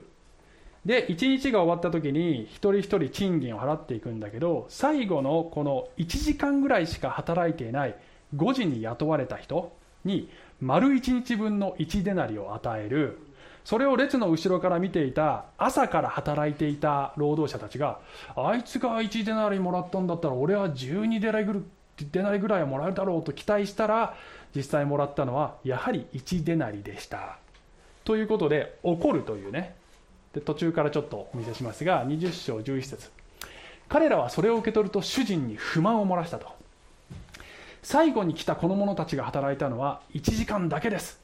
[0.85, 7.95] で1日が終わった時に一人一人賃金を払っていくんだけど最後のこの1時間ぐらいしか働いていない
[8.33, 10.29] 5時に雇われた人に
[10.61, 13.17] 丸1日分の1デナリを与える。
[13.65, 17.99] それを列の後ろから見ていた朝から働いていた労働者たちが
[18.35, 21.65] あいつが1デナリもらったんだったら俺は12デナリぐ
[22.11, 24.15] デナリぐらいはもらえるだろうと期待したら
[24.55, 27.37] 実際もらったのはやはり1デナリでした。
[28.09, 29.75] ということで怒るというね。
[30.33, 33.11] で途中からちょっとお見せしますが20章11節。
[33.87, 36.47] 彼らはそれを受け取ると主人に不満を漏らしたと。
[37.83, 41.19] 最後に来たこの者たちが働いたのは1時間だけです。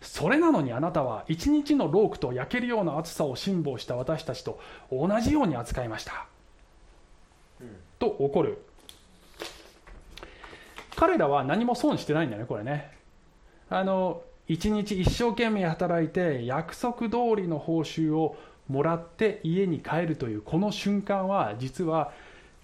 [0.00, 4.60] それなのにあなたは一日のロークと焼けるような暑さを辛抱した私たちと
[4.92, 6.28] 同じように扱いました、
[7.60, 8.58] うん、と怒る。
[10.94, 12.92] 彼らは何も損してないんだねこれね。
[13.70, 18.36] あの一日一生懸命働いて約束通りの報酬を
[18.68, 22.12] もらって家に帰るというこの瞬間は実は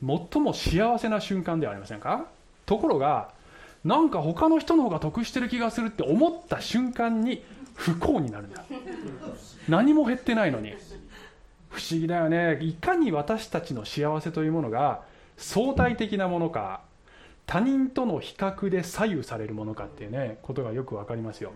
[0.01, 2.27] 最も幸せな瞬間ではありませんか？
[2.67, 3.31] ところが
[3.85, 8.65] なんか他の人の方が得してる気がするって思った瞬間に不幸になるんだ。
[9.69, 10.75] 何も減ってないのに。
[11.71, 12.59] 不思議だよね。
[12.63, 15.03] いかに私たちの幸せというものが
[15.37, 16.83] 相対的なものか。
[17.47, 21.53] 他人との比較で左右されるものかっていうねことがよく分かりますよ。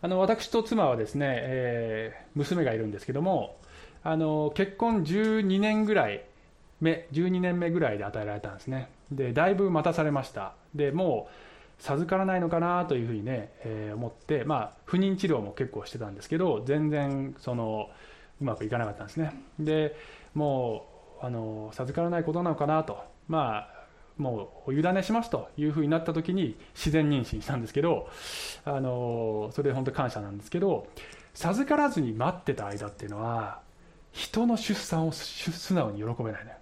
[0.00, 3.56] あの私と妻はですね、えー、娘がいるんですけども
[4.04, 6.24] あの結婚12年ぐらい
[6.80, 8.90] 目12年目ぐらいで与えられたんですね。
[9.10, 10.54] でだいぶ待たされました。
[10.74, 17.88] でもう授からないのかなというふうにね、えー、思って、まあ、不妊治療も結構してたんですけど全然その
[18.40, 19.42] うまくいかなかったんですね。
[19.58, 19.96] で
[20.34, 20.86] も
[21.22, 22.98] うあの授からないことなのかなと。
[23.28, 23.77] まあ
[24.18, 28.08] もうお委ねしますというふうになった時に自然妊娠したんですけど
[28.64, 30.88] あのそれで本当に感謝なんですけど
[31.34, 33.60] 授からずに待ってた間っていうのは
[34.12, 36.56] 人の出産を素直に喜べないね、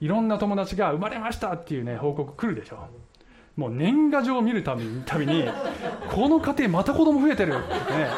[0.00, 2.88] いろんな友達が生まれましたっていうね報告来るでしょ。
[3.56, 5.04] もう年賀状を見るたびに
[6.10, 7.54] この家庭また子供増えてる。
[7.54, 8.08] ってね。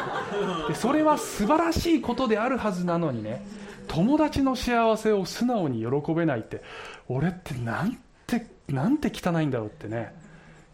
[0.69, 3.45] でそれは素晴らしいことであるはずなのにね
[3.87, 6.63] 友達の幸せを素直に喜べないって
[7.07, 8.06] 俺ってなんて
[8.69, 10.13] なんて汚いんだろうってね。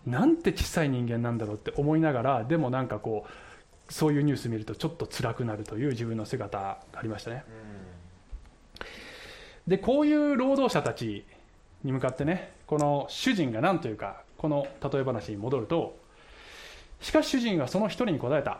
[0.05, 7.45] なんて小さい人間なんだろうって思いながらでもなんかこうそういうニュース見るとちょっと辛くなるという自分の姿がありましたね、
[9.65, 11.23] でこういう労働者たち
[11.85, 15.97] に向かってねこの主人が何というかこの例え話に戻ると
[16.99, 18.59] しかし主人はその一人に答えた。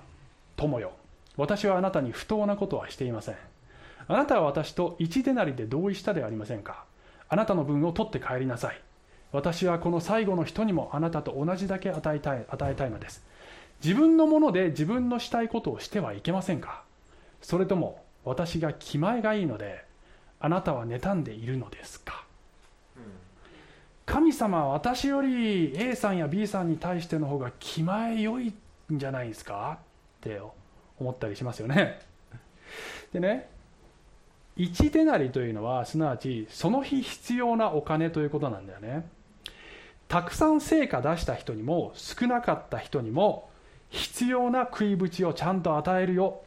[0.55, 0.91] 友よ。
[1.35, 3.35] 私はあなたに不当なことはしていません。
[4.07, 6.85] あなたは私と一手なりで同意したではありませんか。
[7.27, 8.81] あなたの分を取って帰りなさい
[9.33, 13.21] 私はこの最後の人にもあなたと同じだけ与えたい与えたいのです。
[13.83, 16.83] 自分のもので自分のしたいことをしてはいけませんか？
[17.41, 19.83] それとも私が気前がいいので
[20.39, 22.23] あなたは妬んでいるのですか、
[24.05, 28.53] 神様は私より A さんや B さんに対しての方が気前良い
[28.93, 29.79] んじゃないですか？
[30.19, 30.39] って
[30.99, 31.99] 思ったりしますよね。
[33.11, 33.49] でね
[34.57, 39.03] 1デナリというのはすなわちその日必要なお金ということなんだよね
[40.13, 43.49] たくさん成果出した人にも少なかった人にも
[43.89, 46.43] 必要な食いぶちをちゃんと与えるよ。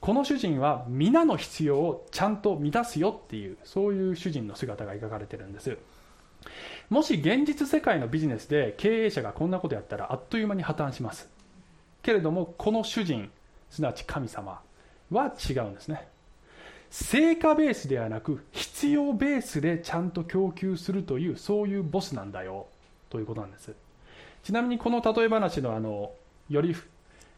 [0.00, 5.76] この主人は皆の必要をちゃんと満たすよっていうそういう主人の姿が描かれてるんです。
[6.88, 11.28] もし現実世界のビジネスで経営者がこんなことやったらあっという間に破綻します。
[12.00, 13.32] けれどもこの主人
[13.70, 14.60] すなわち神様
[15.10, 16.06] は違うんですね。
[16.92, 22.66] 成果ベースではなく必要ベースでちゃんと供給するというそういうボスなんだよ
[23.08, 23.72] ということなんです。
[24.42, 26.12] ちなみにこの例え話のあの
[26.50, 26.76] より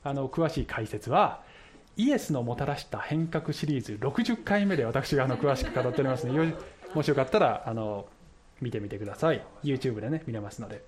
[0.03, 1.41] あの詳しい解説は
[1.97, 6.53] イエスのもたらした変革シリーズ60回目で私があの詳しく語っておりますので
[6.93, 8.07] もしよかったらあの
[8.61, 9.47] 見てみてください。
[9.63, 10.83] YouTube でね見れますので。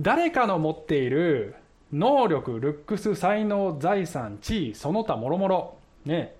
[0.00, 1.56] 誰かの持っている
[1.92, 6.34] 能力ルックス才能財産地位その他もろもろね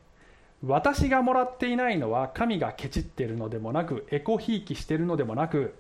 [0.67, 5.75] 私がもらっていないのは神がケチっているのでもなくエコひいきしているのでもなく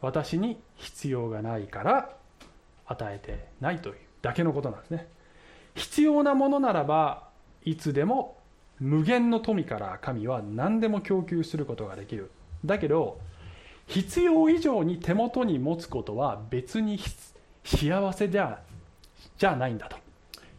[0.00, 2.10] 私に必要がないから
[2.86, 5.08] 与えてないというだけのことなんですね。
[5.74, 7.28] 必要なものならば
[7.64, 8.36] いつでも
[8.78, 12.30] 無限の富から神は何でも供給することができる。
[12.64, 13.18] だけど
[13.86, 16.98] 必要以上に手元に持つことは別に
[17.64, 18.60] 幸せじゃ
[19.38, 19.96] じゃないんだと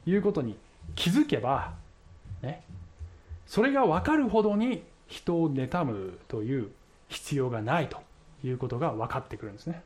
[0.06, 0.58] いうことに
[0.96, 1.74] 気づけば
[3.48, 6.72] それが分かるほどに人を妬むという
[7.10, 8.00] 必要がないと
[8.44, 9.82] いうことが分かってくるんですね。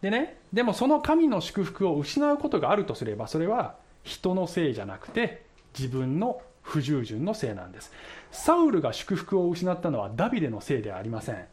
[0.00, 5.44] でねでもその神の祝福を失うことがあるとすればそれは人のせいじゃなくて
[5.78, 7.92] 自分の不従順のせいなんです。
[8.30, 11.44] サウルが祝福を失ったのはダビデのせいではありません。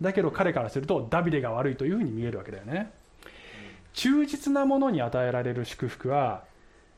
[0.00, 2.90] だけど彼からするとダビデが悪いというふうに見えるわけだよね。
[3.92, 6.44] 忠実なものに与えられる祝福は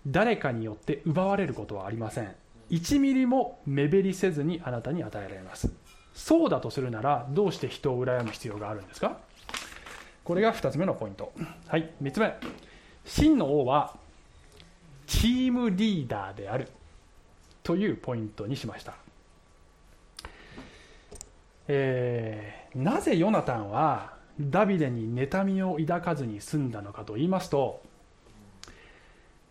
[0.07, 2.34] 誰かによって奪われることはありません。
[2.70, 5.70] 1ミリも目減りせずにあなたに与えられます。
[6.14, 9.18] そうだとするならどうして人を羨む必要があるんですか？
[10.24, 11.32] これが2つ目のポイント。
[11.68, 12.34] はい3つ目。
[13.04, 13.96] 真の王は
[15.06, 16.68] チームリーダーである。
[17.62, 18.94] というポイントにしました、
[21.66, 27.82] えー、なぜヨナタンはダビデに妬みを抱かずに済んだのかと言いますと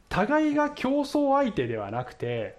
[0.07, 2.57] 互いが競争相手ではなくて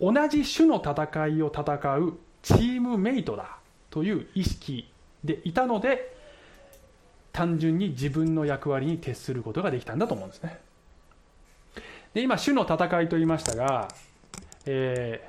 [0.00, 3.58] 同じ種の戦いを戦うチームメイトだ
[3.90, 4.88] という意識
[5.24, 6.16] でいたので
[7.32, 10.58] 単純に自分の役割に徹することができたんだと思うんですね。
[12.14, 13.88] で今種の戦いと言いましたが、
[14.66, 15.28] え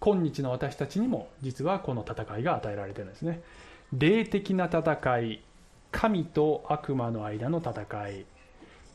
[0.00, 3.40] ー、今日の私たちにも実はこの戦いが与えられてるんですね。
[3.92, 5.40] 霊的な戦い
[5.92, 8.26] 神と悪魔の間の戦い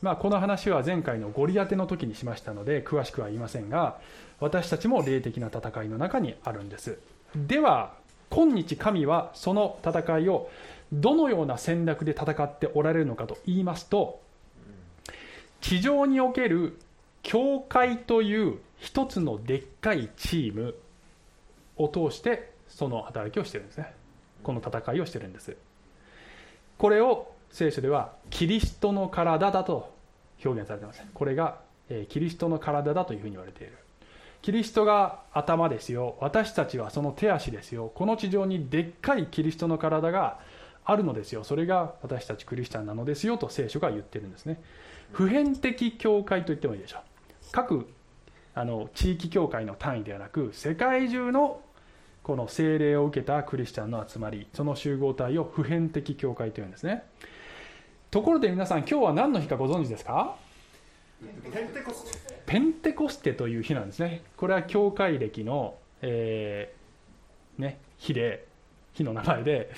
[0.02, 4.00] まあ、この話は前回のゴリアテの時にしましたので詳しくは言いませんが
[4.40, 6.98] 私たちも霊的な戦いの中にあるんです。
[7.36, 7.94] では
[8.28, 10.50] 今日神はその戦いを
[10.92, 14.20] どのような戦略で戦っておられるのかと言いますと
[15.60, 16.78] 地上における
[17.22, 20.74] 教会という一つのでっかいチーム
[21.76, 23.94] を通してその働きをしてるんですね。
[24.42, 25.56] この戦いをしてるんです。
[26.78, 29.94] これを聖書ではキリストの体だと
[30.44, 33.78] 表現されていますこれが、えキリストの体だというふうに言われている。
[34.40, 36.16] キリストが頭ですよ。
[36.20, 37.92] 私たちはその手足ですよ。
[37.94, 40.40] この地上にでっかいキリストの体が
[40.84, 41.44] あるのですよ。
[41.44, 44.60] それが私たちクリスチャンなのですよと聖書が言ってるんですね。
[45.12, 47.02] 普遍的教会と言ってもいいでしょう。
[47.52, 47.86] 各
[48.54, 51.60] あの地域教会の単位ではなく世界中の
[52.24, 57.04] この聖霊を受けたクリスチャンの集まりその集合体を普遍的教会というんですね。
[58.12, 60.36] ところで皆さん今日は何の日かご存知ですか？
[61.50, 62.42] ペンテコステ。
[62.44, 64.20] ペンテコステという日なんですね。
[64.36, 68.44] これは教会歴の、えー、ね、日で
[68.92, 69.70] 日の名前で、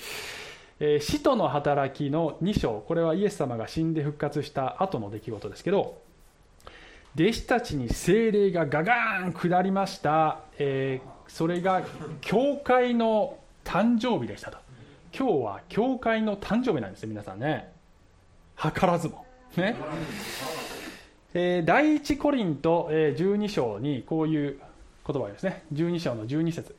[0.81, 2.83] えー、使徒の働きの2章。
[2.85, 5.97] これはイエス様が死んで復活した後の出来事ですけど
[7.17, 11.83] 弟子たちに精霊がガガーン下りました、えー、それが
[12.19, 14.57] 教会の誕生日でしたと。
[15.17, 17.73] 今日は教会の誕生日なんですよ皆さんね。
[18.71, 19.25] 図らずも。
[19.57, 19.75] ね。
[21.33, 24.59] えー、第一コリント、え、12章にこういう
[25.05, 25.63] 言葉ですね。
[25.73, 26.75] 12章の12節。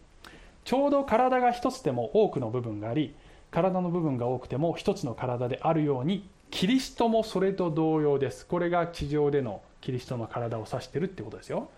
[0.64, 3.14] ちょうど体が一つでも多くの部分があり
[3.53, 8.47] 体の部分が多くても一つの体であるようにキリストもそれと同様です。
[8.47, 11.68] これが地上でのキリストの体を指してるってことですよ。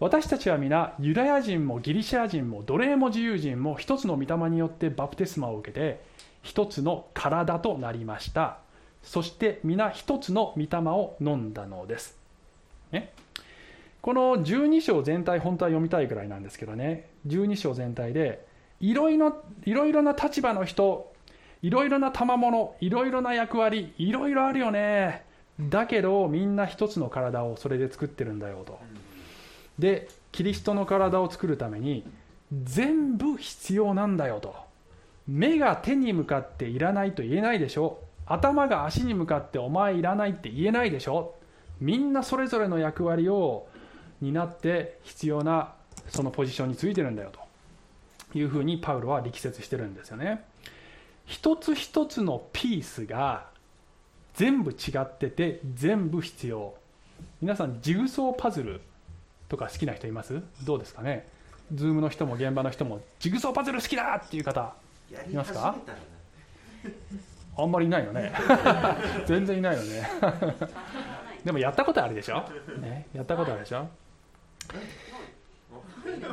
[0.00, 6.00] 私たちは皆ユダヤ人もギリシャ人も奴隷も自由人も一つの御霊によってバプテスマを受けて
[6.42, 8.58] 一つの体となりました。
[9.02, 12.16] そして皆一つの御霊を飲んだのです、
[12.92, 13.12] ね、
[14.00, 17.08] この12章全体本当は読みたいくらいなんですけどね。
[17.28, 18.44] 12章全体で
[18.80, 21.12] いろいろな立場の人
[21.62, 25.24] いろいろな賜物いろいろな役割いろいろあるよね。
[25.60, 28.80] だけどみんな一つの体をそれで作ってるんだよと。
[29.78, 32.04] でキリストの体を作るために
[32.64, 34.54] 全部必要なんだよと。
[35.28, 38.00] 目が手に向かっていらないと言えないでしょ。
[38.26, 41.34] 頭が足に向かってお前いらないって言えないでしょ。
[41.80, 43.66] みんなそれぞれの役割を
[44.20, 45.72] 担って必要な
[46.08, 47.40] そのポジションについてるんだよと。
[48.34, 50.42] いうふうにパウロは力説してるんですよね。
[51.26, 53.46] 一つ一つのピースが
[54.34, 56.74] 全部違ってて全部必要。
[57.42, 58.80] 皆さんジグソーパズル
[59.50, 60.42] とか好きな人います？
[60.64, 61.28] どうですかね？
[61.74, 64.74] ズームの人も現場の人もジグソーパズル好きだっていう方
[65.30, 65.76] いますか？
[67.62, 68.32] あんまりいないよね。
[69.26, 70.08] 全然いないよね。
[71.44, 72.42] でもやったことあるでしょ、
[72.80, 73.88] ね、やったことあるでしょ？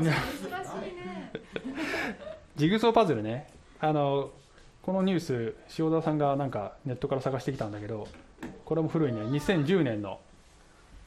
[2.56, 3.48] ジグソーパズルね。
[3.80, 4.32] あの
[4.84, 8.08] このニュース塩田さんがなんかネットから探してきたんだけど
[8.66, 9.22] これも古いね。
[9.22, 10.20] 2010年の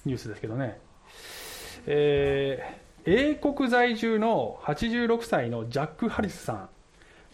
[0.05, 0.79] ニュースですけどね。
[1.87, 6.69] えー、英国在住の86歳のジャック・ハリスさん。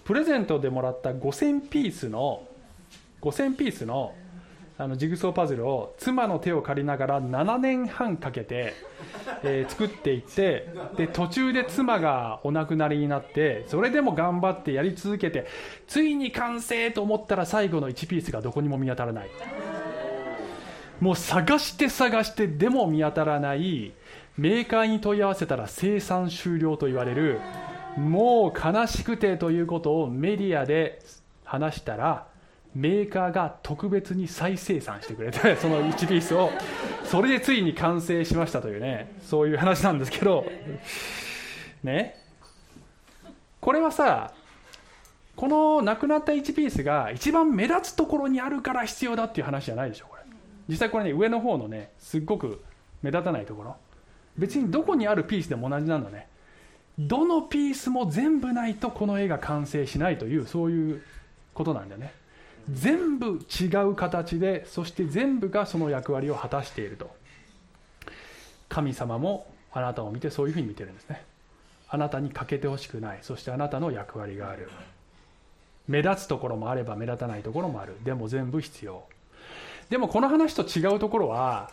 [0.05, 2.47] プレゼントでもらった5000ピースの
[3.23, 4.14] 5000ピースの
[4.81, 8.75] あのジグソーパズルを妻の手を借りながら7年半かけて、
[9.43, 15.49] えー、作っていってで途中で妻がお亡くなりになってそれでも頑張ってやり続けて
[15.89, 19.31] ついに完成と思ったら最後の1ピースがどこにも見当たらない。
[21.01, 23.93] もう探して探してでも見当たらない
[24.37, 27.41] メーカーに問い合わせたら生産終了と言われる
[27.97, 31.01] もう悲しくてということをメディアで
[31.45, 32.27] 話したら
[32.79, 36.53] メーカーが特別に再生産してくれて その1ピースを
[37.03, 40.47] それでついに完成しましたというねそういう話なんですけど
[41.83, 42.14] ね。
[43.61, 44.33] これはさ
[45.35, 50.22] このなくなった1ピースが一番目立つところにあるから必要だっていう話じゃないでしょこれ。
[50.68, 52.62] 実際これね上の方のねすっごく
[53.03, 53.76] 目立たないところ。
[54.37, 56.29] 別にどこにあるピースでも同じなんだね。
[56.97, 61.03] どのピースも全部ないとこの絵が完成しないというそういう
[61.55, 62.12] ことなんだよね。
[62.71, 67.11] 全部違う形でそして全部がその役割を果たしていると。
[68.69, 71.25] 神様もあなたを見てそういうふうに見てるんですね。
[71.89, 73.19] あなたに欠けてほしくない。
[73.23, 74.69] そしてあなたの役割がある。
[75.87, 77.95] 目立つところもあれば目立たないところもある。
[78.05, 79.05] でも全部必要。
[79.89, 81.71] でもこの話と違うところは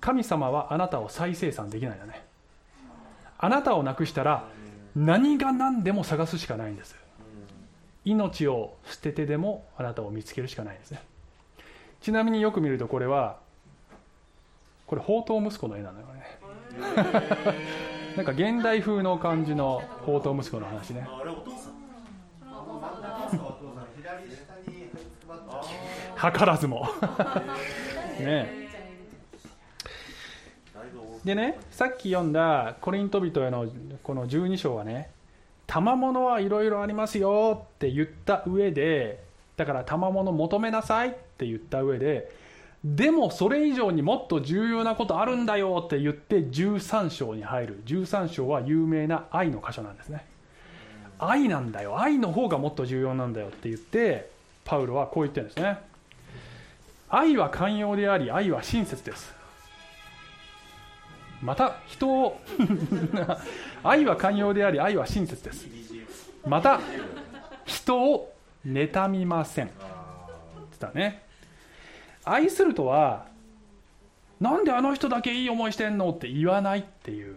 [0.00, 2.22] 神様はあなたを再生産できないんだね。
[3.38, 4.48] あなたをなくしたら
[4.94, 6.96] 何が何でも探すしかないんです。
[8.10, 11.02] 命を捨ててでもあなたを見つけるしかないんですね。
[12.00, 13.38] ちなみによく見るとこれは
[14.86, 16.38] これ宝刀息子の絵なのよね。
[18.16, 21.06] なんか現代風の感じの宝刀息子の話ね。
[26.16, 26.88] 図らずも。
[28.18, 28.68] ね。
[31.24, 33.66] でねさっき読んだコリント人への
[34.02, 35.10] この12章はね
[35.68, 39.22] 賜物はいろいろありますよって言った上で
[39.56, 42.32] だから賜物求めなさいって言った上で
[42.84, 47.82] でもそれ以上にもっと重要なことあるんだよって言って13章に入る。
[47.86, 50.24] 13章は有名な愛の箇所なんですね。
[51.18, 52.00] 愛なんだよ。
[52.00, 54.30] 愛の方がもっと重要なんだよって言って
[54.64, 55.78] パウロはこう言ってるんですね。
[57.10, 59.37] 愛は寛容であり愛は親切です。
[61.42, 62.40] また人を
[63.84, 65.66] 愛は寛容であり愛は親切です。
[66.46, 66.80] また
[67.64, 68.34] 人を
[68.66, 69.70] 妬みません。
[70.72, 71.22] つったね。
[72.24, 73.26] 愛するとは
[74.40, 77.36] なんであの人だけいい思いしてんのって言わないっていう。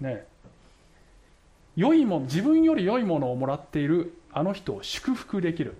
[0.00, 0.26] ね。
[1.76, 5.76] 良いもの自分より良いものをもらっているあの人を祝福できる。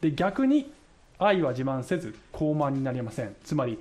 [0.00, 0.72] で逆に
[1.18, 3.36] 愛は自慢せず高慢になりません。
[3.44, 3.78] つまり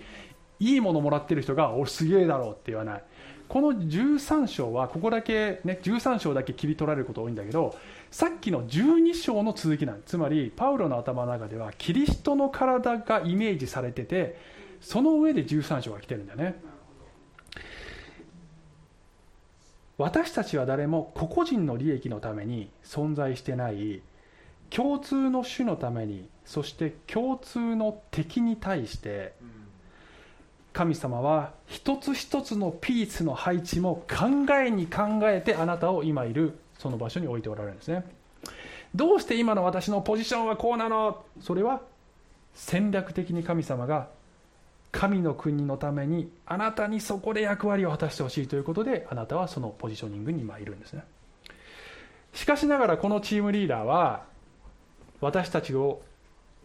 [0.60, 3.04] いいものもらってる人がおすげえだろうって言わない。
[3.48, 7.76] この13章はここだけね13章だけ切り取られること多いんだけど
[8.10, 14.38] さっきの12章の続きなんつまりパウロの頭の中ではキリストの体がイメージされてて
[14.82, 16.56] その上で13章が来てるんだよね。
[19.98, 24.02] 私たちは誰も個々人の利益のために存在してない
[24.72, 29.34] 共通の種のためにそして共通の敵に対して
[30.74, 38.04] 神様は一つ一つのピースの配置も考えに考えてあなたを今いるその場所に置いておられるんですね。
[38.96, 41.24] どうして今の私のポジションはこうなの？
[41.42, 41.82] それは
[42.54, 44.08] 戦略的に神様が
[44.92, 51.04] 神の国のためにあなたにそこで役割を果たしてほしいということであなたはそのポジショニングに今いるんですね。
[52.34, 54.24] しかしながらこのチームリーダーは
[55.22, 56.02] 私たちを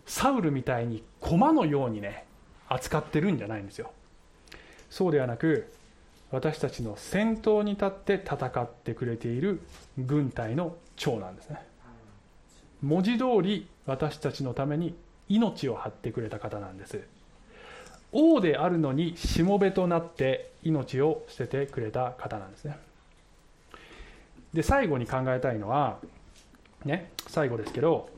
[0.06, 2.24] サウルみたいに駒のようにね
[2.68, 3.90] 扱ってるんじゃないんですよ。
[4.90, 5.72] そうではなく
[6.30, 9.60] 私たちの先頭に立って戦ってくれている
[9.98, 11.62] 軍隊の長なんですね。
[12.82, 14.94] 文字通り私たちのために
[15.28, 17.00] 命を張ってくれた方なんです。
[18.12, 22.78] 王であるのにしもべとなって命を捨ててくれた方なんですね。
[24.52, 25.98] で最後に考えたいのは
[26.84, 28.08] ね最後ですけど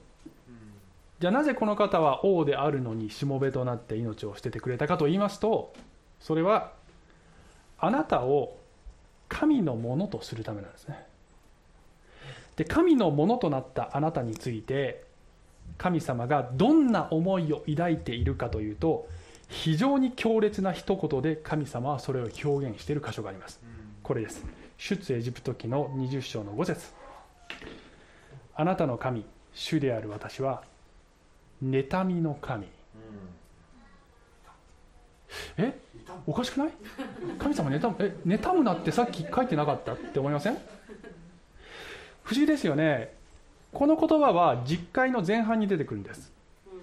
[1.19, 5.73] じゃあなぜこの方は王であるのにしもべとなって命を捨ててくれたかと言いますと
[6.21, 6.73] それは
[7.79, 8.57] あなたを
[9.29, 11.07] 神のものとするためなんですね。
[12.57, 15.05] で神のものとなったあなたについて
[15.79, 19.09] 神様がどんな思いを抱いているかというと
[19.49, 23.61] 非常に強烈な一言で神様はそれを表現している箇所があります。
[24.03, 24.45] これです。
[24.77, 26.93] 出エジプト記の20章の5節。
[28.55, 30.63] あなたの神主である私は
[31.65, 32.67] 妬みの神、
[35.57, 35.79] え？
[36.27, 36.71] おかしくない？
[37.39, 40.55] 神様妬むえ妬むなってさっき書いてなかったって思いません？
[42.23, 43.13] 不思議ですよね。
[43.73, 46.33] この言葉は実会の前半に出てくるんです。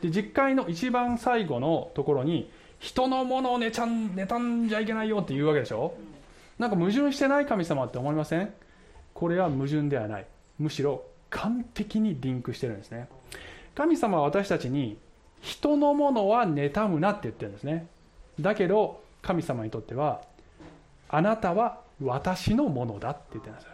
[0.01, 5.93] で実会の一番最後のところに人のものを妬ん妬んじゃいけないよって言うわけでしょ？
[6.59, 8.53] なんか矛盾してない神様って思いません？
[9.13, 10.25] これは矛盾ではない。
[10.59, 13.09] むしろ完璧にリンクしてるんですね。
[13.75, 14.97] 神様は私たちに
[15.41, 17.87] 人のものは妬むなって言ってるんですね。
[18.39, 20.21] だけど神様にとっては
[21.09, 23.67] あなたは私のものだって言ってるんです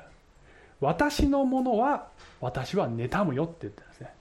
[0.84, 2.08] 私のものは
[2.42, 4.14] 私は妬むよって言ってるんですね。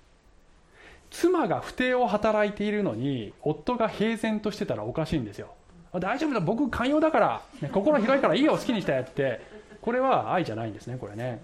[1.10, 5.52] 妻が不貞を働いているのに夫が平然としてたらおかしいんですよ。
[5.92, 9.40] 大丈夫だ僕寛容だから、ね、心広いからいいよ好きにしたやって。
[9.82, 11.42] これは愛じゃないんですねこれね。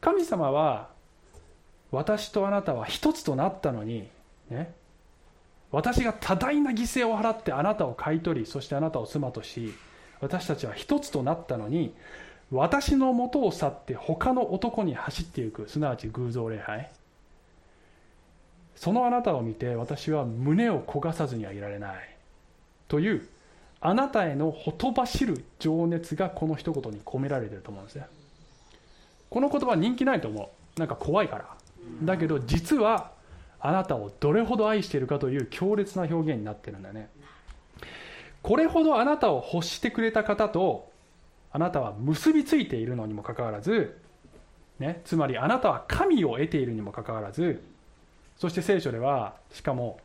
[0.00, 0.88] 神様は
[1.90, 4.08] 私とあなたは一つとなったのに
[4.50, 4.72] ね
[5.72, 9.74] 私が多大な犠牲を払ってあなたを買い取りそしてあなたを妻とし
[10.20, 11.94] 私たちは一つとなったのに
[12.52, 16.90] 私のもとを去って他の男に走っていくすなわち偶像礼拝。
[18.76, 22.16] そのあなたを見て私は胸を焦がさずにはいられない。
[22.88, 23.26] という
[23.80, 28.06] あなたへのほとばしる情熱がこの一言に込められていると思うんですね。
[29.30, 30.78] この言葉人気ないと思う。
[30.78, 31.46] なんか怖いから。
[32.02, 33.12] だけど実は
[33.62, 37.08] あなたをどれほど愛しているかという強烈な表現になってるんだね。
[38.42, 40.90] これほどあなたを欲してくれた方と
[41.52, 44.00] あなたは結びついているのにもかかわらず、
[44.80, 47.62] ね、つまりあなたは神を得ているにもかかわらず
[48.38, 50.00] そして聖書ではしかも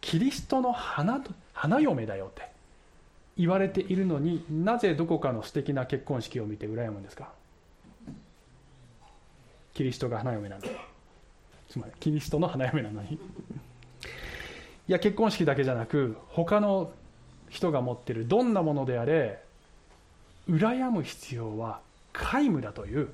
[0.00, 1.20] キリストの花
[1.52, 2.48] 花嫁だよって
[3.36, 7.30] 言われているのになぜどこかの素敵な結婚式を見て羨むんですか？
[9.72, 10.70] キリストが花嫁なのに
[11.74, 13.14] つまりキリストの花嫁なのに。
[13.14, 13.18] い
[14.86, 16.92] や結婚式だけじゃなく他の
[17.48, 19.42] 人が持ってるどんなものであれ
[20.48, 21.80] 羨む必要は
[22.12, 23.08] 皆無だという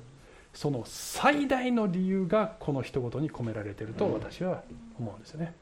[0.53, 4.61] その最大の理由がこの一言に込められていると私は
[4.99, 5.55] 思うんですよね、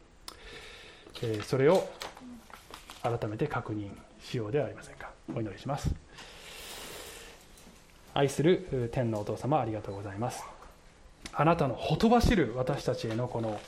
[1.21, 1.87] えー、それを
[3.01, 3.91] 改めて確認
[4.21, 5.09] しようではありませんか。
[5.33, 5.89] お祈りします。
[8.13, 10.58] 愛する天のお父様ありがとうございます。
[11.39, 13.61] あなたのほとばしる私たちへのこの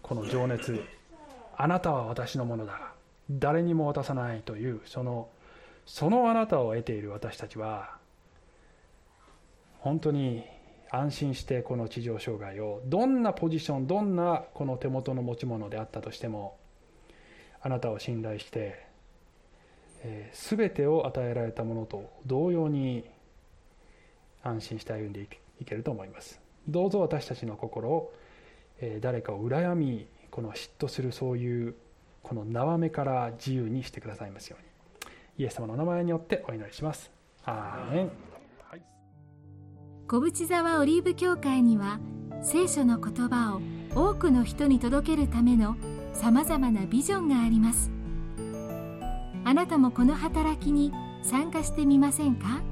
[0.00, 0.80] この情熱。
[1.56, 2.92] あなたは私のものだ。
[3.32, 5.28] 誰にも渡さないというその
[5.86, 7.96] そのあなたを得ている私たちは
[9.80, 10.44] 本当に
[10.92, 16.56] 安心してこの地上障害をどんなポジションどんなこの手元の持ち物であったとしても
[17.60, 18.86] あなたを信頼して、
[20.04, 23.04] えー、全てを与えられたものと同様に
[24.44, 25.26] 安心して歩んで
[25.60, 26.41] いけると思います。
[26.68, 28.12] どうぞ私たちの心を、
[28.80, 31.74] え、誰かを羨みこの嫉妬するそういう
[32.22, 35.44] この縄目から自由にしてくださいますように。
[35.44, 37.10] イエス様の名前によってお祈りします。
[37.44, 38.10] アーメン、
[40.06, 41.98] 小淵沢オリーブ教会には
[42.42, 43.60] 聖書の言葉を
[43.94, 45.76] 多くの人に届けるための
[46.12, 47.90] さまざまなビジョンがあります。
[49.44, 50.92] あなたもこの働きに
[51.22, 52.62] 参加してみませんか？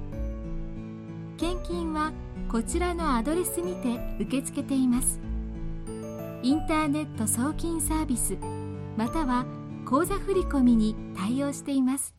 [1.36, 2.12] 献金は
[2.50, 5.20] こちらのアドレスにて受け付けています
[6.42, 8.36] インターネット送金サービス
[8.96, 9.46] または
[9.84, 12.14] 口座振込に対応しています。